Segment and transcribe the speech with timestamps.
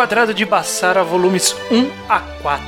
[0.00, 2.64] Quadrado de Bassara, volumes 1 a 4.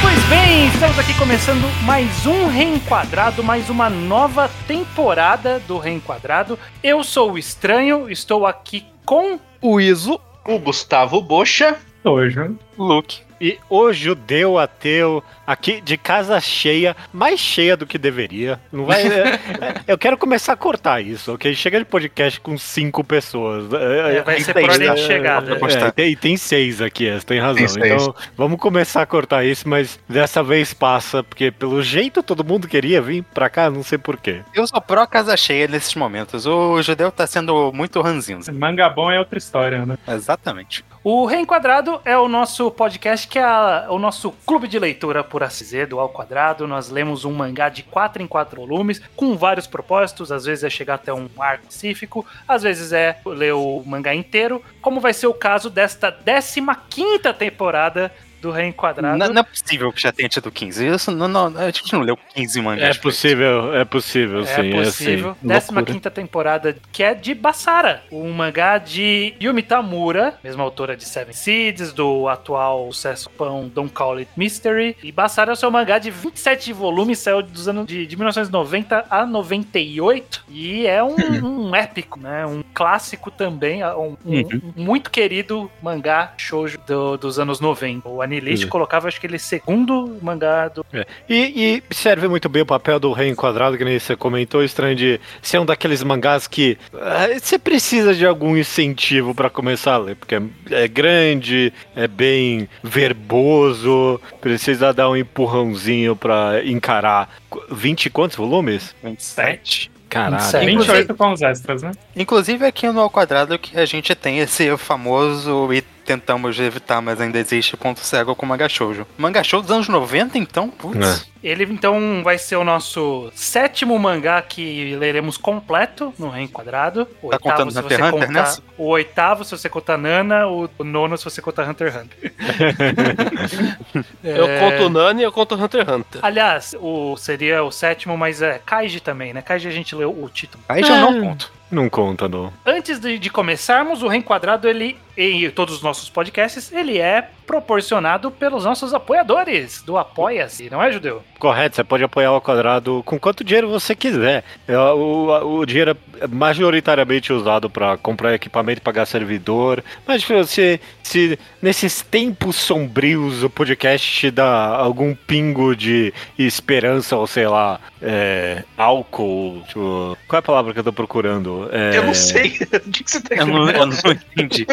[0.00, 6.56] Pois bem, estamos aqui começando mais um Reenquadrado, mais uma nova temporada do Reenquadrado.
[6.80, 10.20] Eu sou o Estranho, estou aqui com O Iso.
[10.46, 11.76] O Gustavo Bocha.
[12.04, 12.54] Hoje.
[12.78, 13.25] Luke.
[13.40, 18.58] E o judeu ateu aqui de casa cheia, mais cheia do que deveria.
[18.72, 19.06] Não vai.
[19.06, 21.54] é, é, eu quero começar a cortar isso, ok?
[21.54, 23.72] Chega de podcast com cinco pessoas.
[23.72, 25.54] É, vai ser tem por ordem de chegada.
[25.54, 25.58] né?
[25.58, 25.86] postar.
[25.86, 27.66] É, tem, tem seis aqui, você tem razão.
[27.66, 32.44] Tem então, vamos começar a cortar isso, mas dessa vez passa, porque pelo jeito todo
[32.44, 34.40] mundo queria vir pra cá, não sei porquê.
[34.54, 36.46] Eu sou pró casa cheia nesses momentos.
[36.46, 38.40] O judeu tá sendo muito ranzinho.
[38.52, 39.96] Manga bom é outra história, né?
[40.08, 40.84] Exatamente.
[41.02, 43.46] O Reenquadrado é o nosso podcast, que é
[43.88, 46.66] o nosso clube de leitura, por assim dizer, do Ao Quadrado.
[46.66, 50.32] Nós lemos um mangá de 4 em 4 volumes, com vários propósitos.
[50.32, 54.62] Às vezes é chegar até um arco específico, às vezes é ler o mangá inteiro,
[54.80, 58.12] como vai ser o caso desta 15ª temporada
[58.46, 59.18] do Reenquadrado.
[59.18, 60.86] Não, não é possível que já tenha tido 15.
[60.86, 62.96] Isso não, não, a gente não leu 15 mangás.
[62.96, 64.70] É possível, é possível, É sim.
[64.70, 65.36] possível.
[65.48, 70.62] É, assim, 15 quinta temporada, que é de Basara, um mangá de Yumi Tamura, mesma
[70.62, 74.96] autora de Seven Seeds, do atual sucesso pão Don't Call It Mystery.
[75.02, 79.06] E Basara é o seu mangá de 27 volumes, saiu dos anos de, de 1990
[79.10, 80.44] a 98.
[80.48, 81.16] E é um,
[81.70, 82.46] um épico, né?
[82.46, 88.08] Um clássico também, um, um- um muito querido mangá shoujo do- dos anos 90.
[88.08, 88.22] O
[88.64, 88.68] Uhum.
[88.68, 90.84] colocava, acho que ele segundo mangá do
[91.28, 95.20] E, e serve muito bem o papel do reenquadrado, que nem você comentou, estranho de
[95.42, 100.16] ser um daqueles mangás que ah, você precisa de algum incentivo pra começar a ler,
[100.16, 107.28] porque é, é grande, é bem verboso, precisa dar um empurrãozinho pra encarar.
[107.48, 108.94] Qu- 20 e quantos volumes?
[109.02, 109.90] 27.
[110.08, 110.36] Caralho.
[110.42, 110.66] 27.
[110.66, 111.90] 28 com os extras, né?
[112.14, 117.20] Inclusive aqui no Ao Quadrado que a gente tem esse famoso e tentamos evitar, mas
[117.20, 119.06] ainda existe ponto cego com o Manga Shoujo.
[119.18, 120.68] Manga Shoujo dos anos 90, então?
[120.70, 121.26] Putz.
[121.42, 127.06] Ele então vai ser o nosso sétimo mangá que leremos completo no Reenquadrado.
[127.22, 128.56] O Tá contando se Hunter você Hunter contar?
[128.76, 132.32] O oitavo se você contar Nana, o, nono se você contar Hunter x Hunter.
[134.24, 136.20] Eu É, conto o Nani e eu conto o Hunter x Hunter.
[136.24, 139.42] Aliás, o, seria o sétimo, mas é Kaiji também, né?
[139.42, 140.62] Kaiji a gente leu o título.
[140.68, 141.00] Aí já É.
[141.00, 141.52] não conto.
[141.70, 142.52] Não conta, não.
[142.64, 148.30] Antes de, de começarmos, o Reenquadrado, ele, em todos os nossos podcasts, ele é proporcionado
[148.30, 151.22] pelos nossos apoiadores do Apoia-se, não é, Judeu?
[151.38, 154.42] Correto, você pode apoiar o quadrado com quanto dinheiro você quiser.
[154.66, 159.82] É, O, o dinheiro é majoritariamente usado para comprar equipamento, pagar servidor.
[160.06, 167.26] Mas se, se nesses tempos sombrios o podcast te dá algum pingo de esperança ou
[167.26, 171.68] sei lá, é, álcool, tipo, qual é a palavra que eu tô procurando?
[171.70, 172.56] É, Eu não sei.
[172.86, 174.66] O que, que você tá Eu não, eu não entendi.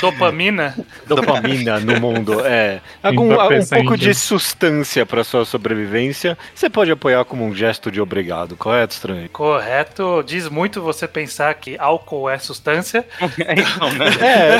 [0.00, 0.74] Dopamina.
[1.06, 2.80] Dopamina no mundo, é.
[3.02, 8.00] Algum, um pouco de sustância para sua sobrevivência, você pode apoiar como um gesto de
[8.00, 9.28] obrigado, correto, estranho?
[9.30, 10.22] Correto.
[10.26, 13.06] Diz muito você pensar que álcool é substância.
[13.20, 14.04] então, né?
[14.24, 14.58] É,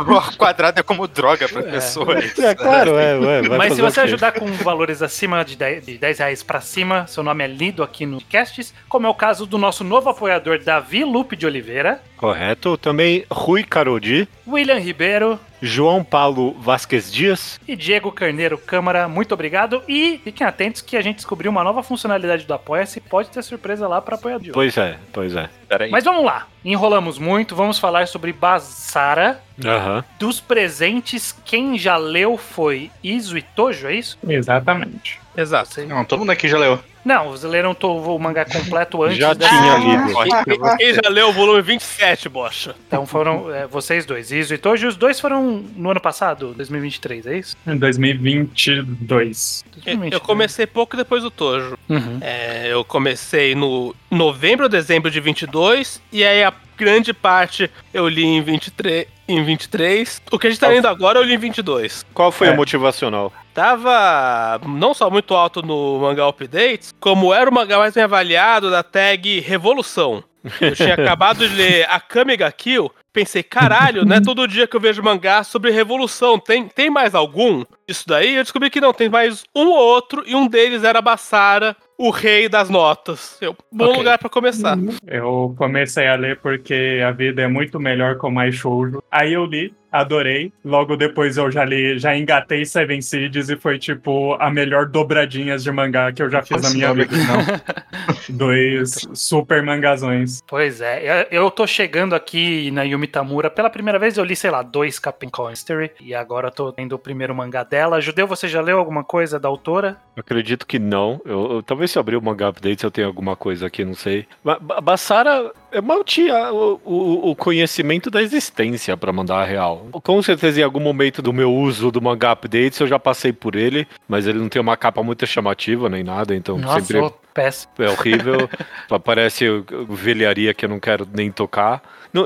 [0.00, 2.38] O quadrado é como droga para pessoas.
[2.38, 5.98] é claro, é, ué, vai Mas se você ajudar com valores acima de 10, de
[5.98, 9.46] 10 reais pra cima, seu nome é lido aqui no casts, como é o caso
[9.46, 12.76] do nosso novo apoiador Davi Lupe de Oliveira, Correto.
[12.76, 17.60] Também Rui Carodi, William Ribeiro João Paulo Vasquez Dias.
[17.68, 19.06] e Diego Carneiro Câmara.
[19.06, 23.00] Muito obrigado e fiquem atentos que a gente descobriu uma nova funcionalidade do Apoia-se.
[23.00, 24.52] Pode ter surpresa lá pra apoiador.
[24.54, 25.50] Pois é, pois é.
[25.68, 25.90] Peraí.
[25.90, 26.46] Mas vamos lá.
[26.64, 29.42] Enrolamos muito, vamos falar sobre Bazara.
[29.62, 30.02] Aham.
[30.18, 34.18] Dos presentes, quem já leu foi Iso e Tojo, é isso?
[34.26, 35.20] Exatamente.
[35.40, 35.80] Exato.
[35.86, 36.78] Não, todo mundo aqui já leu.
[37.04, 40.76] Não, vocês leram o mangá completo antes Já dessa- tinha lido.
[40.76, 42.74] Quem já leu o volume 27, bocha?
[42.86, 44.88] Então foram é, vocês dois, Iso e Tojo.
[44.88, 47.56] Os dois foram no ano passado, 2023, é isso?
[47.66, 49.64] Em 2022.
[49.64, 50.12] Eu, 2023.
[50.12, 51.78] eu comecei pouco depois do Tojo.
[51.88, 52.18] Uhum.
[52.20, 58.08] É, eu comecei no novembro ou dezembro de 22, e aí a grande parte eu
[58.08, 59.06] li em 23.
[59.30, 60.22] Em 23.
[60.32, 62.04] O que a gente tá lendo agora eu li em 22.
[62.14, 62.50] Qual foi É.
[62.50, 63.30] o motivacional?
[63.58, 68.70] Tava não só muito alto no mangá updates, como era o mangá mais bem avaliado
[68.70, 70.22] da tag Revolução.
[70.60, 74.76] Eu tinha acabado de ler Akame ga Kill, pensei, caralho, não é todo dia que
[74.76, 76.38] eu vejo mangá sobre revolução.
[76.38, 77.64] Tem, tem mais algum?
[77.88, 81.02] Isso daí eu descobri que não, tem mais um ou outro, e um deles era
[81.02, 83.36] Bassara, o rei das notas.
[83.40, 83.96] Eu, bom Ok.
[83.98, 84.78] lugar pra começar.
[85.04, 89.02] Eu comecei a ler porque a vida é muito melhor com mais shoujo.
[89.10, 90.52] Aí eu li adorei.
[90.64, 95.62] Logo depois eu já li, já engatei Seven Seeds e foi tipo a melhor dobradinhas
[95.64, 97.08] de mangá que eu já fiz na minha vida.
[98.28, 100.42] Dois super mangazões.
[100.46, 103.50] Pois é, eu, eu tô chegando aqui na Yumi Tamura.
[103.50, 105.90] Pela primeira vez eu li, sei lá, dois Captain History.
[106.00, 108.00] E agora eu tô lendo o primeiro mangá dela.
[108.00, 109.96] Judeu, você já leu alguma coisa da autora?
[110.16, 111.20] Eu acredito que não.
[111.24, 113.94] Eu, eu- talvez se eu abrir o manga update eu tenha alguma coisa aqui, não
[113.94, 114.26] sei.
[114.44, 119.44] Ba- Ba- Bassara, eu mal tinha o, o- o conhecimento da existência pra mandar a
[119.44, 119.86] real.
[120.02, 123.54] Com certeza em algum momento do meu uso do manga updates eu já passei por
[123.56, 127.72] ele, mas ele não tem uma capa muito chamativa nem nada, então Nossa, sempre péssimo.
[127.78, 128.50] é horrível.
[129.04, 129.44] Parece
[129.88, 131.82] velharia que eu não quero nem tocar.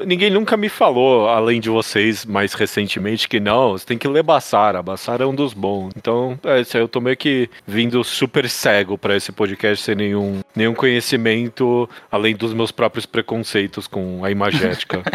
[0.07, 4.23] Ninguém nunca me falou, além de vocês, mais recentemente, que não, você tem que ler
[4.23, 4.83] Bassara.
[4.83, 5.93] Bassara é um dos bons.
[5.97, 10.75] Então, é, eu tô meio que vindo super cego pra esse podcast sem nenhum, nenhum
[10.75, 15.03] conhecimento, além dos meus próprios preconceitos com a imagética.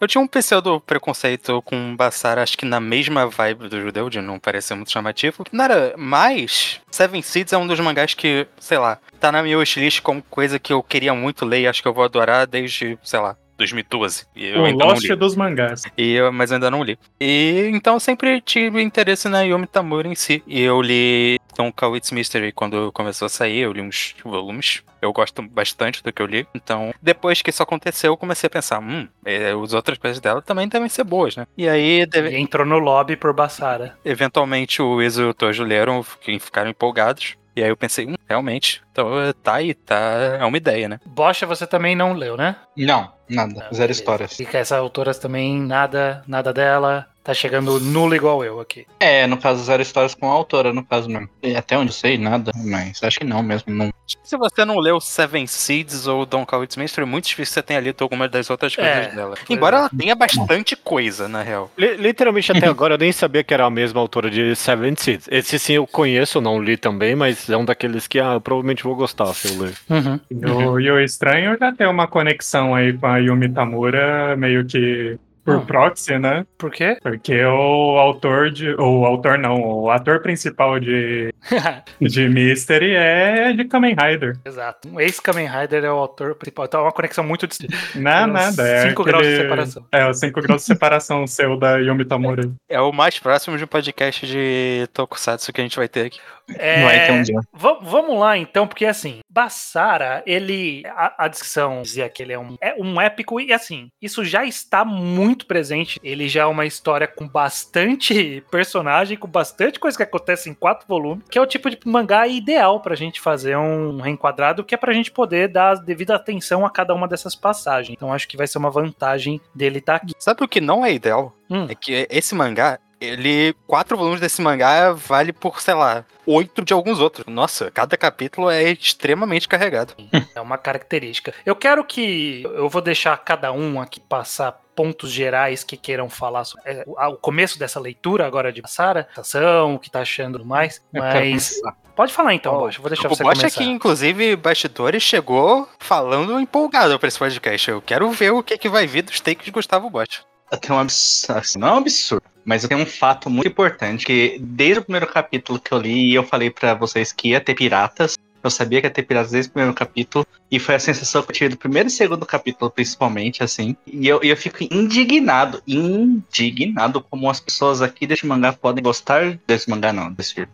[0.00, 4.20] Eu tinha um pseudo preconceito com Bassara, acho que na mesma vibe do Judeu, de
[4.20, 5.44] não parecer muito chamativo.
[5.50, 6.80] Não era mais.
[6.90, 8.85] Seven Seeds é um dos mangás que, sei lá,
[9.20, 11.94] tá na minha wishlist como coisa que eu queria muito ler e acho que eu
[11.94, 14.26] vou adorar desde, sei lá, 2012.
[14.36, 15.16] E eu o ainda não Lost li.
[15.16, 15.82] dos mangás.
[15.96, 16.98] E eu, mas eu ainda não li.
[17.20, 20.42] E então eu sempre tive interesse na Yomi Tamura em si.
[20.46, 24.82] E eu li Don't Call It's Mystery quando começou a sair, eu li uns volumes.
[25.00, 26.46] Eu gosto bastante do que eu li.
[26.54, 30.42] Então, depois que isso aconteceu, eu comecei a pensar, hum, é, as outras coisas dela
[30.42, 31.46] também devem ser boas, né?
[31.56, 33.96] E aí, deve- E entrou no lobby por Bassara.
[34.04, 37.36] eventualmente, o Iso e o Tojo leram, fiquem- ficaram empolgados.
[37.56, 41.00] E aí eu pensei, hum, realmente, então é, tá aí, tá, é uma ideia, né?
[41.06, 42.54] Bocha você também não leu, né?
[42.76, 43.60] Não, nada.
[43.62, 43.92] Ah, Zero beleza.
[43.92, 44.38] histórias.
[44.38, 47.06] E que essas autoras também, nada, nada dela.
[47.26, 48.86] Tá chegando nulo igual eu aqui.
[49.00, 51.28] É, no caso, zero histórias com a autora, no caso mesmo.
[51.42, 53.74] E até onde eu sei, nada, mas acho que não mesmo.
[53.74, 53.92] Não.
[54.22, 57.62] Se você não leu Seven Seeds ou Don't Call It's Mystery, é muito difícil você
[57.62, 59.34] tenha lido alguma das outras coisas É, dela.
[59.36, 59.78] pois Embora é.
[59.80, 61.68] ela tenha bastante coisa, na real.
[61.76, 65.26] Li- Literalmente até agora eu nem sabia que era a mesma autora de Seven Seeds.
[65.28, 68.84] Esse sim eu conheço, não li também, mas é um daqueles que ah, eu provavelmente
[68.84, 69.74] vou gostar se eu ler.
[69.90, 70.20] Uhum.
[70.30, 74.64] E o, e o estranho já tem uma conexão aí com a Yumi Tamura, meio
[74.64, 75.60] que por Ah.
[75.60, 76.44] proxy, né?
[76.58, 76.98] Por quê?
[77.02, 78.74] Porque o autor de.
[78.74, 81.32] O autor não, o ator principal de,
[82.00, 84.36] de Mystery é de Kamen Rider.
[84.44, 84.88] Exato.
[84.88, 86.66] Um ex-Kamen Rider é o autor principal.
[86.66, 87.74] Então é uma conexão muito distinta.
[87.94, 88.68] Não, Uns nada.
[88.68, 89.86] É cinco graus de separação.
[89.92, 92.50] É, os 5 graus de separação seu da Yumi Tamura.
[92.68, 96.20] É o mais próximo de um podcast de Tokusatsu que a gente vai ter aqui.
[96.54, 97.40] É, ter um dia.
[97.52, 100.82] va- vamos lá então, porque assim, Bassara, ele.
[100.86, 104.44] A, a descrição dizia que ele é um, é um épico, e assim, isso já
[104.44, 105.98] está muito presente.
[106.02, 110.86] Ele já é uma história com bastante personagem, com bastante coisa que acontece em quatro
[110.86, 114.78] volumes, que é o tipo de mangá ideal pra gente fazer um reenquadrado, que é
[114.78, 117.96] pra gente poder dar a devida atenção a cada uma dessas passagens.
[117.96, 120.12] Então acho que vai ser uma vantagem dele estar aqui.
[120.18, 121.34] Sabe o que não é ideal?
[121.50, 121.66] Hum.
[121.68, 123.54] É que esse mangá, ele.
[123.66, 127.26] Quatro volumes desse mangá vale por, sei lá, oito de alguns outros.
[127.26, 129.94] Nossa, cada capítulo é extremamente carregado.
[130.34, 131.34] É uma característica.
[131.44, 132.42] Eu quero que.
[132.44, 136.94] Eu vou deixar cada um aqui passar pontos gerais que queiram falar sobre é, o
[137.06, 140.82] o começo dessa leitura agora de Sara, ação, o que tá achando e mais.
[140.92, 141.60] Mas.
[141.94, 142.78] Pode falar então, Ó, Bocha.
[142.80, 143.60] Vou deixar o você Bosch começar.
[143.60, 147.70] aqui, inclusive, bastidores, chegou falando empolgado pra esse podcast.
[147.70, 150.22] Eu quero ver o que, que vai vir dos takes de Gustavo Bosch.
[150.60, 154.38] Tenho um absurdo, assim, não é um absurdo, mas tenho um fato muito importante, que
[154.40, 158.16] desde o primeiro capítulo que eu li, eu falei pra vocês que ia ter piratas,
[158.42, 161.30] eu sabia que ia ter piratas desde o primeiro capítulo, e foi a sensação que
[161.30, 167.00] eu tive do primeiro e segundo capítulo, principalmente, assim, e eu, eu fico indignado, indignado
[167.00, 170.46] como as pessoas aqui deste mangá podem gostar, desse mangá não, desse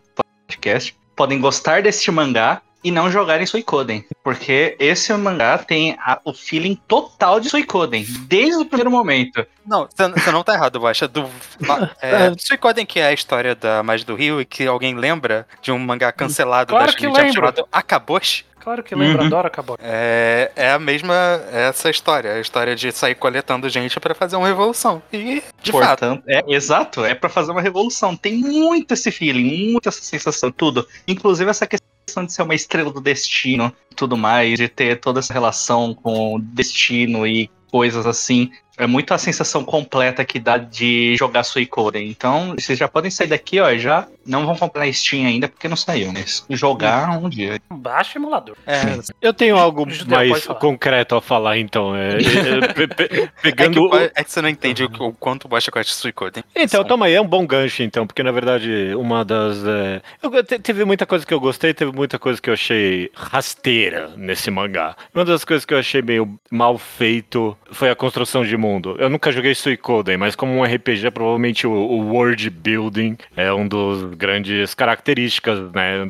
[0.47, 4.05] podcast, podem gostar deste mangá e não jogarem Suicoden.
[4.23, 9.45] Porque esse mangá tem a- o feeling total de Suicoden, desde o primeiro momento.
[9.65, 10.81] Não, você não tá errado.
[10.87, 11.29] É do.
[12.01, 15.71] É, Suicoden, que é a história da Magia do Rio e que alguém lembra de
[15.71, 17.33] um mangá cancelado Claro da que lembro.
[17.33, 18.45] chamado Akaboshi.
[18.59, 19.27] Claro que lembra, Uhum.
[19.27, 19.77] adoro acabou.
[19.81, 21.13] É, é a mesma
[21.51, 25.03] essa história, a história de sair coletando gente pra fazer uma revolução.
[25.11, 28.15] E, de fato, Portanto, é exato, é pra fazer uma revolução.
[28.15, 30.87] Tem muito esse feeling, muito essa sensação, tudo.
[31.05, 31.82] Inclusive essa questão
[32.21, 36.39] de ser uma estrela do destino e tudo mais, de ter toda essa relação com
[36.39, 38.51] destino e coisas assim.
[38.77, 42.07] É muito a sensação completa que dá de jogar Suicoden.
[42.09, 45.75] Então, vocês já podem sair daqui, ó, já não vão comprar Steam ainda porque não
[45.75, 47.59] saiu, mas jogar um dia.
[47.71, 48.55] Baixa emulador.
[48.65, 48.81] é,
[49.21, 51.95] Eu tenho algo mais concreto a falar, então.
[51.95, 53.89] É, é, pe- pe- é, que, pegando.
[53.89, 56.43] Bo- é que você não entende o, o quanto Bosch gosta de Suicoden.
[56.55, 59.57] Então, toma aí, é um bom gancho, então, porque na verdade, uma das.
[59.65, 63.11] é, eu- te- teve muita coisa que eu gostei, teve muita coisa que eu achei
[63.13, 64.95] rasteira nesse mangá.
[65.13, 68.95] Uma das coisas que eu achei meio mal feito foi a construção de mundo.
[68.97, 73.67] Eu nunca joguei Suicoden, mas como um RPG, provavelmente o, o world building é um
[73.67, 76.07] dos grandes características, né?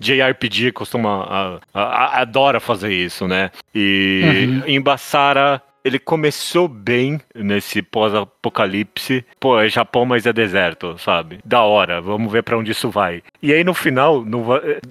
[0.00, 3.50] JRPG costuma a, a, adora fazer isso, né?
[3.74, 4.62] E uhum.
[4.66, 9.24] em Bassara ele começou bem nesse pós-apocalipse.
[9.38, 11.38] Pô, é Japão, mas é deserto, sabe?
[11.44, 13.22] Da hora, vamos ver para onde isso vai.
[13.42, 14.44] E aí no final, no,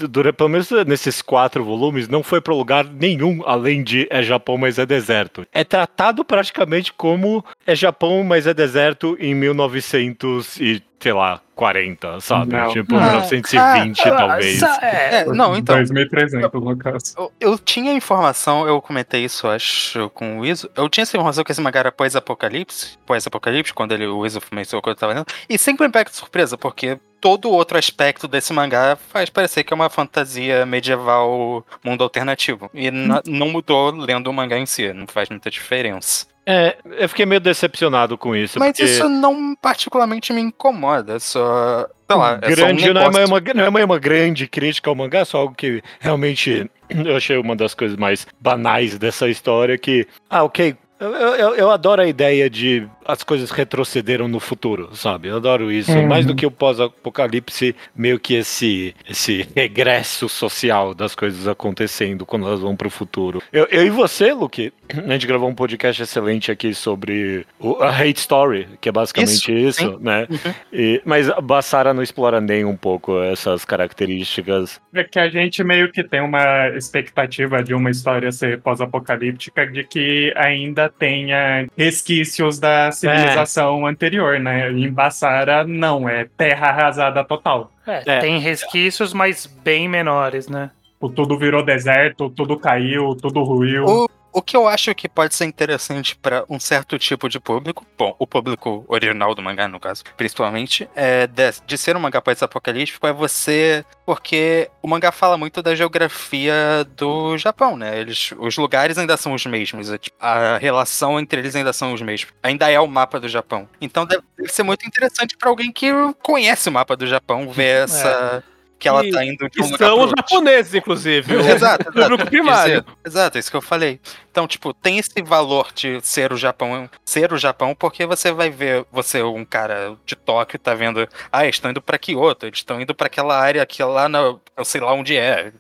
[0.10, 4.58] durante, pelo menos nesses quatro volumes, não foi para lugar nenhum além de é Japão,
[4.58, 5.46] mas é deserto.
[5.52, 12.22] É tratado praticamente como é Japão, mas é deserto em 1900 e sei lá, 40,
[12.22, 12.56] sabe?
[12.56, 12.72] Não.
[12.72, 14.64] Tipo, ah, 1920, ah, talvez.
[14.64, 15.76] É, é, não, então.
[15.76, 17.14] 2300, no caso.
[17.18, 20.70] Eu, eu, tinha informação, eu comentei isso, acho, com o Iso.
[20.78, 24.82] Eu tinha essa informação que esse mangá era pós-apocalipse, pós-apocalipse, quando ele, o Iso mencionou
[24.82, 25.26] que eu tava lendo.
[25.50, 29.74] E sempre me pega de surpresa, porque todo outro aspecto desse mangá faz parecer que
[29.74, 32.72] é uma fantasia medieval mundo alternativo.
[32.74, 33.10] E hum.
[33.28, 36.33] não mudou lendo o mangá em si, não faz muita diferença.
[36.46, 38.60] É, eu fiquei meio decepcionado com isso.
[38.60, 38.84] Mas porque...
[38.84, 41.88] isso não particularmente me incomoda, só.
[42.08, 45.24] Sei lá, é grande, um não, é uma, não é uma grande crítica ao mangá,
[45.24, 49.78] só algo que realmente eu achei uma das coisas mais banais dessa história.
[49.78, 54.90] Que, ah, ok, eu, eu, eu, adoro a ideia de as coisas retrocederam no futuro,
[54.94, 55.28] sabe?
[55.28, 55.92] Eu adoro isso.
[55.92, 56.08] Uhum.
[56.08, 62.48] Mais do que o pós-apocalipse, meio que esse, esse regresso social das coisas acontecendo quando
[62.48, 63.42] elas vão pro futuro.
[63.52, 64.72] Eu, eu e você, Luke,
[65.08, 69.34] a gente gravou um podcast excelente aqui sobre o, a Hate Story, que é basicamente
[69.34, 70.28] isso, isso né?
[70.30, 70.54] Uhum.
[70.72, 74.82] E, mas a Bassara não explora nem um pouco essas características.
[74.94, 79.84] É que a gente meio que tem uma expectativa de uma história ser pós-apocalíptica de
[79.84, 83.92] que ainda tenha resquícios da civilização é.
[83.92, 84.72] anterior, né?
[84.72, 87.72] Em Bassara, não, é terra arrasada total.
[87.86, 90.72] É, é, tem resquícios, mas bem menores, né?
[91.00, 93.86] O tudo virou deserto, tudo caiu, tudo ruiu.
[93.86, 97.86] O, o que eu acho que pode ser interessante para um certo tipo de público,
[97.98, 102.22] bom, o público original do mangá, no caso, principalmente, é de, de ser um mangá
[102.22, 103.86] pós-apocalíptico, é você.
[104.06, 108.00] Porque o mangá fala muito da geografia do Japão, né?
[108.00, 112.34] Eles, os lugares ainda são os mesmos, a relação entre eles ainda são os mesmos.
[112.42, 113.70] Ainda é o mapa do Japão.
[113.80, 115.90] Então deve, deve ser muito interessante para alguém que
[116.22, 117.84] conhece o mapa do Japão ver é.
[117.84, 118.44] essa.
[118.84, 121.36] Que ela tá indo de um São os japoneses, inclusive.
[121.36, 122.26] exato, exato.
[122.26, 122.86] primário.
[123.06, 123.98] Exato, é isso que eu falei.
[124.30, 128.50] Então, tipo, tem esse valor de ser o Japão, ser o Japão, porque você vai
[128.50, 132.60] ver, você, um cara de Tóquio, tá vendo, ah, eles estão indo pra Kyoto, eles
[132.60, 135.54] estão indo para aquela área que lá na, eu sei lá onde é.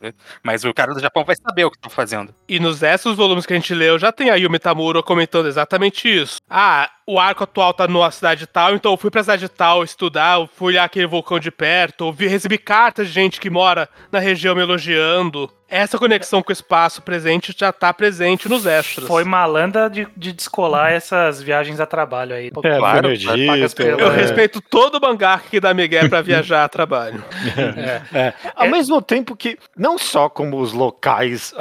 [0.44, 2.34] Mas o cara do Japão vai saber o que estão fazendo.
[2.50, 6.10] E nos restos volúmeis que a gente leu, já tem a Yumi Tamura comentando exatamente
[6.10, 6.42] isso.
[6.50, 10.39] Ah, o arco atual tá numa cidade tal, então eu fui pra cidade tal estudar,
[10.39, 14.19] eu fui olhar aquele vulcão de perto, ouvi, recebi cartas de gente que mora na
[14.19, 19.08] região me elogiando essa conexão com o espaço presente já tá presente nos extras.
[19.08, 22.51] Foi malandra de, de descolar essas viagens a trabalho aí.
[22.63, 27.24] É, claro, eu respeito todo o mangá que dá Miguel para viajar a trabalho.
[27.53, 28.01] É.
[28.13, 28.34] É.
[28.56, 28.70] Ao é.
[28.70, 31.53] mesmo tempo que, não só como os locais,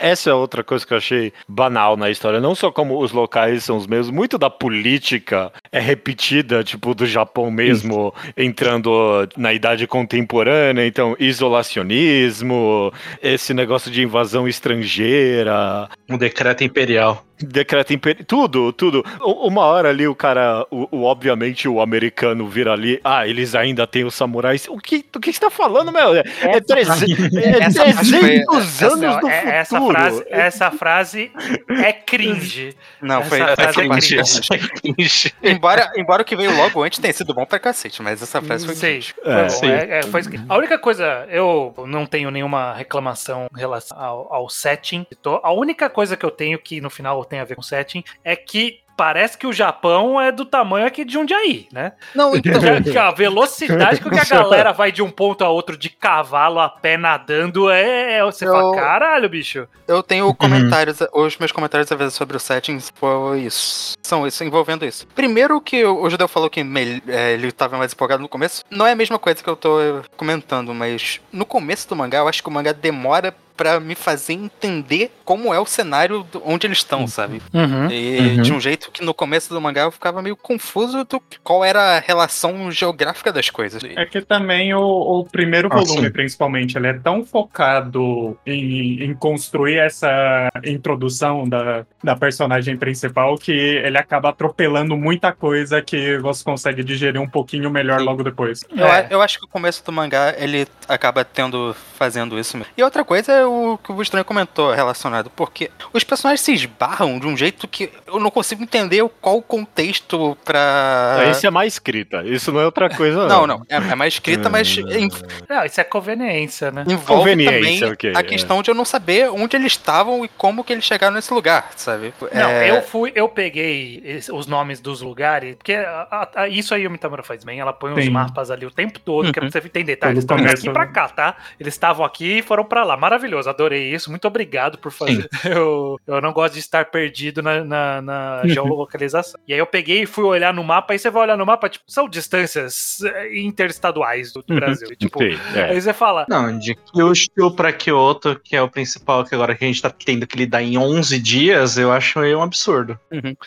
[0.00, 3.64] essa é outra coisa que eu achei banal na história, não só como os locais
[3.64, 9.86] são os mesmos, muito da política é repetida, tipo, do Japão mesmo, entrando na idade
[9.86, 12.92] contemporânea, então, isolacionismo,
[13.22, 15.88] esse esse negócio de invasão estrangeira.
[16.08, 17.22] Um decreto imperial.
[17.44, 18.24] Decreto imperial.
[18.26, 19.04] Tudo, tudo.
[19.20, 23.00] Uma hora ali o cara, o, o, obviamente o americano vira ali.
[23.04, 24.66] Ah, eles ainda têm os samurais.
[24.68, 26.14] O que, o que você tá falando, meu?
[26.14, 29.94] É, é, treze, é 300 anos essa, do é, essa futuro.
[29.94, 31.32] Frase, essa frase
[31.68, 32.76] é cringe.
[33.00, 34.16] Não, essa foi, é cringe.
[34.18, 35.34] É cringe.
[35.42, 38.66] embora, embora o que veio logo antes tenha sido bom pra cacete, mas essa frase
[38.66, 39.14] foi Sei, cringe.
[39.24, 44.32] É, foi, é, foi a única coisa, eu não tenho nenhuma reclamação em relação ao,
[44.32, 45.06] ao setting.
[45.42, 48.36] A única coisa que eu tenho que no final tem a ver com setting é
[48.36, 51.94] que parece que o Japão é do tamanho aqui de Jundiaí, né?
[52.14, 52.54] Não, então...
[53.02, 56.68] A velocidade com que a galera vai de um ponto a outro de cavalo a
[56.68, 58.18] pé nadando é...
[58.18, 58.52] é você eu...
[58.52, 59.66] fala, caralho, bicho.
[59.88, 61.08] Eu tenho comentários, uhum.
[61.12, 63.94] os meus comentários às vezes sobre o settings foi isso.
[64.00, 65.08] São isso, envolvendo isso.
[65.08, 68.62] Primeiro que o Judeu falou que é, ele estava mais empolgado no começo.
[68.70, 69.78] Não é a mesma coisa que eu tô
[70.16, 74.32] comentando, mas no começo do mangá, eu acho que o mangá demora para me fazer
[74.32, 77.40] entender como é o cenário onde eles estão, sabe?
[77.52, 78.42] Uhum, e uhum.
[78.42, 81.96] de um jeito que no começo do mangá eu ficava meio confuso do qual era
[81.96, 83.82] a relação geográfica das coisas.
[83.84, 89.14] É que também o, o primeiro ah, volume, principalmente, ele é tão focado em, em
[89.14, 96.42] construir essa introdução da, da personagem principal que ele acaba atropelando muita coisa que você
[96.44, 98.04] consegue digerir um pouquinho melhor Sim.
[98.04, 98.64] logo depois.
[98.74, 99.06] Eu, é.
[99.10, 102.60] eu acho que o começo do mangá ele acaba tendo fazendo isso.
[102.76, 107.26] E outra coisa o que o Estranho comentou relacionado, porque os personagens se esbarram de
[107.26, 111.24] um jeito que eu não consigo entender qual o contexto pra.
[111.30, 112.22] Isso é mais escrita.
[112.24, 113.26] Isso não é outra coisa.
[113.26, 113.62] Não, não.
[113.68, 115.08] É, é mais escrita, mas em-
[115.48, 116.84] Não, isso é conveniência, né?
[116.86, 118.22] envolve Conveniência, também ok, a é.
[118.22, 121.70] questão de eu não saber onde eles estavam e como que eles chegaram nesse lugar,
[121.76, 122.12] sabe?
[122.32, 126.74] Não, É, eu fui, eu peguei os nomes dos lugares, porque a- a- a- isso
[126.74, 128.10] aí o Mitamura faz bem, ela põe os Sim.
[128.10, 130.10] mapas ali o tempo todo, que é pra você entender, tá?
[130.10, 131.36] Eles estão começo, aqui pra cá, tá?
[131.58, 132.96] Eles estavam aqui e foram pra lá.
[132.96, 134.10] Maravilhoso, adorei isso.
[134.10, 135.28] Muito obrigado por fazer.
[135.44, 138.48] Eu, eu não gosto de estar perdido na, na, na Uhum.
[138.50, 139.38] geolocalização.
[139.46, 141.68] E aí eu peguei e fui olhar no mapa, aí você vai olhar no mapa,
[141.68, 144.60] tipo, são distâncias eh, interestaduais do, do Uhum.
[144.60, 144.88] Brasil.
[144.90, 145.64] E, tipo, Sim, é.
[145.70, 149.64] aí você fala, Não, de Kyushu pra Kyoto, que é o principal, que agora que
[149.64, 152.98] a gente tá tendo que lidar em 11 dias, eu acho meio um absurdo.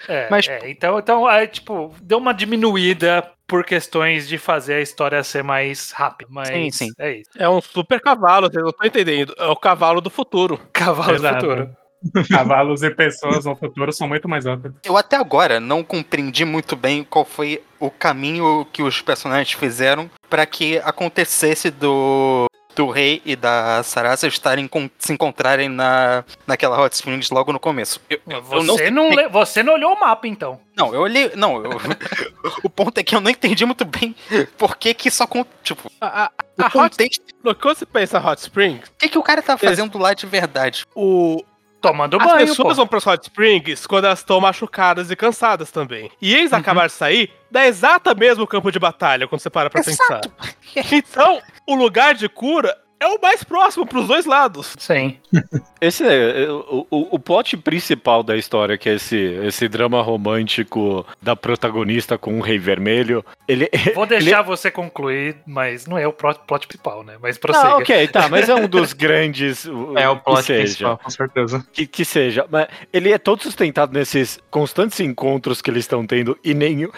[0.07, 4.81] É, Mas- é, então, então aí, tipo, deu uma diminuída por questões de fazer a
[4.81, 6.29] história ser mais rápida.
[6.31, 6.91] Mas Sim, sim.
[6.99, 7.29] é isso.
[7.37, 9.33] É um super cavalo, vocês não estão entendendo.
[9.37, 10.59] É o cavalo do futuro.
[10.73, 11.45] Cavalo Exato.
[11.45, 11.77] do futuro.
[12.29, 14.75] Cavalos e pessoas no futuro são muito mais óbvios.
[14.83, 20.09] Eu até agora não compreendi muito bem qual foi o caminho que os personagens fizeram
[20.29, 22.46] para que acontecesse do
[22.77, 27.59] do rei e da Sarasa estarem com- se encontrarem na, naquela Hot Springs logo no
[27.59, 27.99] começo.
[28.09, 30.59] Eu, eu- eu não, Você não, le- você não olhou o mapa, então.
[30.75, 31.71] não, eu olhei, não, eu-
[32.63, 34.15] o ponto é que eu não entendi muito bem
[34.57, 37.23] por que que só com, tipo, A, a, o a Hot, contexto,
[37.59, 40.85] quando você pensa Hot Springs, o que que o cara tá fazendo lá de verdade?
[40.95, 41.43] o,
[41.79, 42.73] Tomando as banho, pessoas pô.
[42.75, 46.09] vão para Hot Springs quando elas estão machucadas e cansadas também.
[46.19, 49.83] E eles acabaram de sair da exata mesmo campo de batalha, quando você para pra
[49.83, 50.21] pensar.
[50.91, 54.75] Então, o lugar de cura é o mais próximo pros dois lados.
[54.77, 55.17] Sim.
[55.79, 60.01] Esse é, é, o, o, o plot principal da história, que é esse, esse drama
[60.01, 63.23] romântico da protagonista com um rei vermelho.
[63.47, 67.15] Ele, Vou deixar você concluir, mas não é o plot, plot principal, né?
[67.21, 67.67] Mas prossiga.
[67.67, 69.67] Ah, ok, tá, mas é um dos grandes.
[69.95, 71.65] É o plot que seja, principal, com certeza.
[71.73, 72.45] que, que seja.
[72.49, 76.89] Mas ele é todo sustentado nesses constantes encontros que eles estão tendo e nenhum.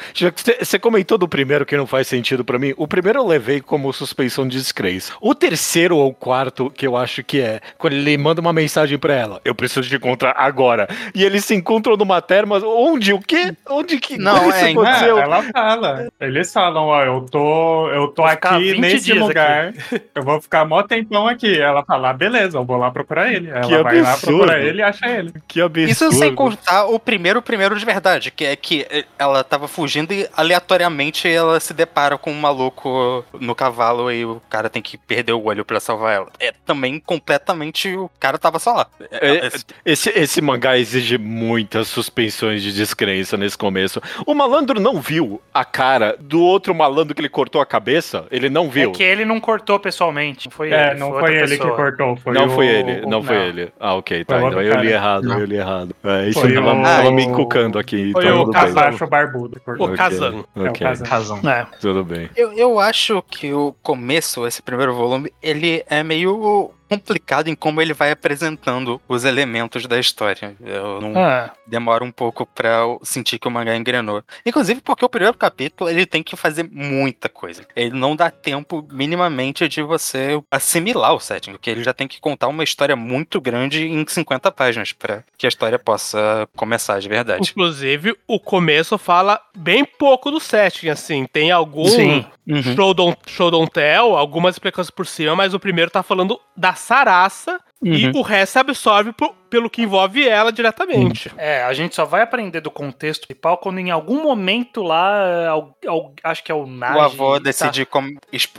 [0.59, 2.73] Você comentou do primeiro que não faz sentido pra mim.
[2.77, 5.13] O primeiro eu levei como suspeição de descrença.
[5.19, 9.13] O terceiro ou quarto, que eu acho que é, quando ele manda uma mensagem pra
[9.13, 10.87] ela: Eu preciso te encontrar agora.
[11.15, 12.57] E eles se encontram numa terma.
[12.63, 13.13] Onde?
[13.13, 13.53] O quê?
[13.69, 15.17] Onde que Não, é, É, aconteceu?
[15.17, 16.07] ela fala.
[16.19, 19.73] Eles falam, ó, eu tô, eu tô aqui 20 nesse lugar.
[20.13, 21.59] Eu vou ficar mó tempão aqui.
[21.59, 23.49] Ela fala, ah, beleza, eu vou lá procurar ele.
[23.49, 24.37] Ela Que vai lá, absurdo.
[24.37, 25.33] procura ele e acha ele.
[25.47, 25.89] Que absurdo.
[25.89, 30.11] Isso sem contar o primeiro, primeiro de verdade, que é que eh, ela tava fugindo
[30.13, 34.97] e aleatoriamente ela se depara com um maluco no cavalo e o cara tem que
[34.97, 36.27] perder o olho pra salvar ela.
[36.39, 38.87] É também completamente o cara tava só lá.
[39.11, 44.01] É, Esse- Esse, esse mangá exige muitas suspensões de descrença nesse começo.
[44.25, 48.25] O malandro não viu a cara do outro malandro que ele cortou a cabeça?
[48.31, 48.89] Ele não viu.
[48.91, 50.47] É que ele não cortou pessoalmente.
[50.47, 52.15] Não foi É, ele, não foi foi ele que cortou.
[52.17, 53.71] Foi não o- foi ele, não, o- foi ele.
[53.79, 54.37] Ah, ok, tá.
[54.37, 55.39] Então eu li errado, Não.
[55.39, 55.95] eu li errado.
[56.03, 58.11] É, isso Foi tava, o- tava me encucando aqui.
[58.11, 58.61] Foi então o tudo bem.
[58.61, 59.59] casacho barbudo.
[59.63, 59.87] cortou.
[59.91, 60.43] O Kazan.
[60.55, 61.39] É o Kazan.
[61.49, 61.65] É.
[61.79, 62.29] tudo bem.
[62.35, 67.81] Eu, eu acho que o começo, esse primeiro volume, ele é meio complicado em como
[67.81, 70.55] ele vai apresentando os elementos da história.
[70.59, 74.23] Eu não Ah, demoro um pouco pra eu sentir que o mangá engrenou.
[74.45, 77.65] Inclusive porque o primeiro capítulo ele tem que fazer muita coisa.
[77.75, 82.19] Ele não dá tempo minimamente de você assimilar o setting, porque ele já tem que
[82.19, 87.07] contar uma história muito grande em 50 páginas pra que a história possa começar de
[87.07, 87.51] verdade.
[87.51, 91.25] Inclusive, o começo fala bem pouco do setting, assim.
[91.31, 92.25] Tem algum Sim.
[92.47, 92.63] Uhum.
[92.75, 96.73] show, don't, show don't tell, algumas explicações por cima, mas o primeiro tá falando da
[96.79, 98.19] Saraça, Sarasa e Uhum.
[98.19, 101.31] o resto se absorve por- pelo que envolve ela diretamente.
[101.35, 105.75] É, a gente só vai aprender do contexto principal quando em algum momento lá, al-
[105.87, 106.97] al- acho que é o Nagi...
[106.97, 108.09] O avô tá- decidir como,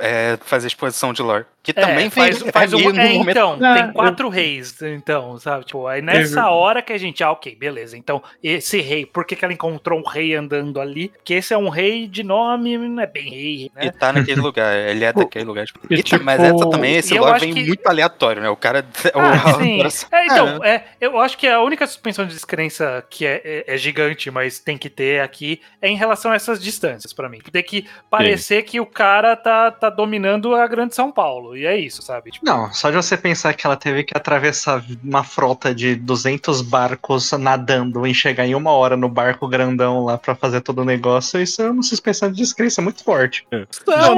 [0.00, 1.44] é, fazer exposição de lore.
[1.62, 5.38] Que É, também faz, faz um, é, momento então, Ah, tem eu- quatro reis, então,
[5.38, 5.66] sabe?
[5.66, 7.96] Tipo, aí nessa Teve- hora que a gente, ah, ok, beleza.
[7.98, 11.08] Então, esse rei, por que, que ela encontrou um rei andando ali?
[11.10, 13.84] Porque esse é um rei de nome, não é bem rei, né?
[13.86, 15.66] E tá naquele lugar, ele é daquele lugar.
[15.66, 18.48] Tipo, E tá- mas tipo- essa também, esse eu lore vem que- muito aleatório, né?
[18.48, 18.84] O cara.
[19.14, 19.80] Ah, o- sim.
[20.12, 23.76] É, então, é, eu acho que a única suspensão de descrença que é, é- é
[23.76, 27.38] gigante, mas tem que ter aqui, é em relação a essas distâncias, pra mim.
[27.50, 31.56] Tem que parecer que o cara tá, tá dominando a grande São Paulo.
[31.56, 32.30] E é isso, sabe?
[32.30, 36.60] Tipo, Não, só de você pensar que ela teve que atravessar uma frota de 200
[36.62, 40.84] barcos nadando e chegar em uma hora no barco grandão lá pra fazer todo o
[40.84, 43.46] negócio, isso é uma suspensão de descrença muito forte.
[43.50, 43.66] Não,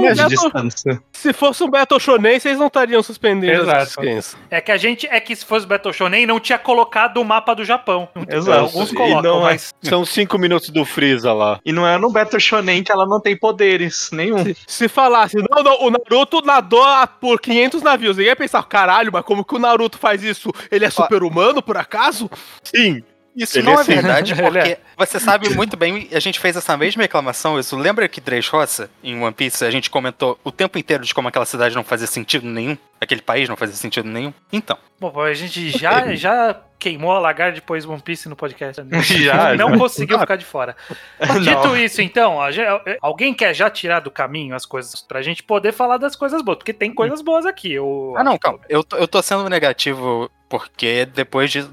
[0.03, 1.03] de Battle- distância.
[1.13, 3.79] se fosse um Battle Shonen, vocês não estariam suspendendo Exato.
[3.79, 4.37] as descrenças.
[4.51, 7.55] É que a gente é que se fosse Battle Shonen, não tinha colocado o mapa
[7.55, 8.09] do Japão.
[8.29, 8.61] Exato.
[8.61, 9.73] Alguns colocam, não é- mas.
[9.83, 11.59] São cinco minutos do Freeza lá.
[11.65, 14.45] E não é no Battle Shonen que ela não tem poderes nenhum.
[14.67, 16.83] Se falasse, não, não, o Naruto nadou
[17.21, 20.51] por 500 navios, ninguém ia pensar, caralho, mas como que o Naruto faz isso?
[20.71, 22.29] Ele é super-humano, por acaso?
[22.63, 23.03] Sim.
[23.35, 23.95] Isso Ele não é é sim.
[23.95, 24.79] verdade, Ele porque é.
[24.97, 29.19] você sabe muito bem, a gente fez essa mesma reclamação, isso lembra que Dressrosa, em
[29.23, 32.47] One Piece, a gente comentou o tempo inteiro de como aquela cidade não fazia sentido
[32.47, 34.33] nenhum, aquele país não fazia sentido nenhum?
[34.53, 38.83] Então, Bom, a gente já, já queimou a lagarta depois One Piece no podcast.
[38.83, 39.01] né?
[39.03, 39.79] Já, Não já.
[39.79, 40.77] conseguiu ficar de fora.
[41.43, 42.67] Dito isso, então, gente-
[43.01, 46.59] alguém quer já tirar do caminho as coisas pra gente poder falar das coisas boas?
[46.59, 47.73] Porque tem coisas boas aqui.
[47.73, 48.15] Eu...
[48.17, 51.65] ah não, calma, eu, tô- eu tô sendo negativo porque depois de...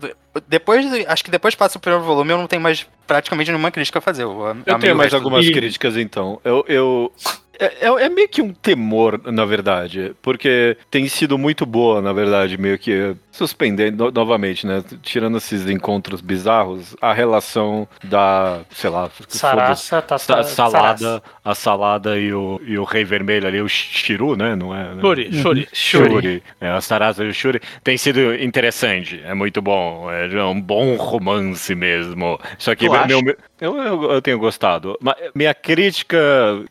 [0.48, 3.72] Depois, de- acho que depois passa o primeiro volume, eu não tenho mais praticamente nenhuma
[3.72, 4.24] crítica a fazer.
[4.24, 6.40] Eu, Eu tenho mais algumas E- críticas, então.
[6.44, 6.64] Eu.
[6.68, 7.12] eu...
[7.60, 12.14] É, é- é meio que um temor, na verdade, porque tem sido muito boa, na
[12.14, 14.84] verdade, meio que suspendendo no- novamente, né?
[15.02, 20.54] Tirando esses encontros bizarros, a relação da, sei lá, Sarasa, tá sa- Sarasa.
[20.54, 24.56] salada, a salada e o, e o rei vermelho ali, o Shiru, né?
[24.56, 24.94] Não é?
[24.96, 25.02] né?
[25.02, 25.68] Shuri, Shuri.
[25.74, 26.44] Shuri.
[26.60, 30.96] É, a Sarasa e o Shuri tem sido interessante, é muito bom, é um bom
[30.98, 32.40] romance mesmo.
[32.58, 34.98] Só que meu, meu- eu, eu, eu tenho gostado.
[35.02, 36.18] Mas minha crítica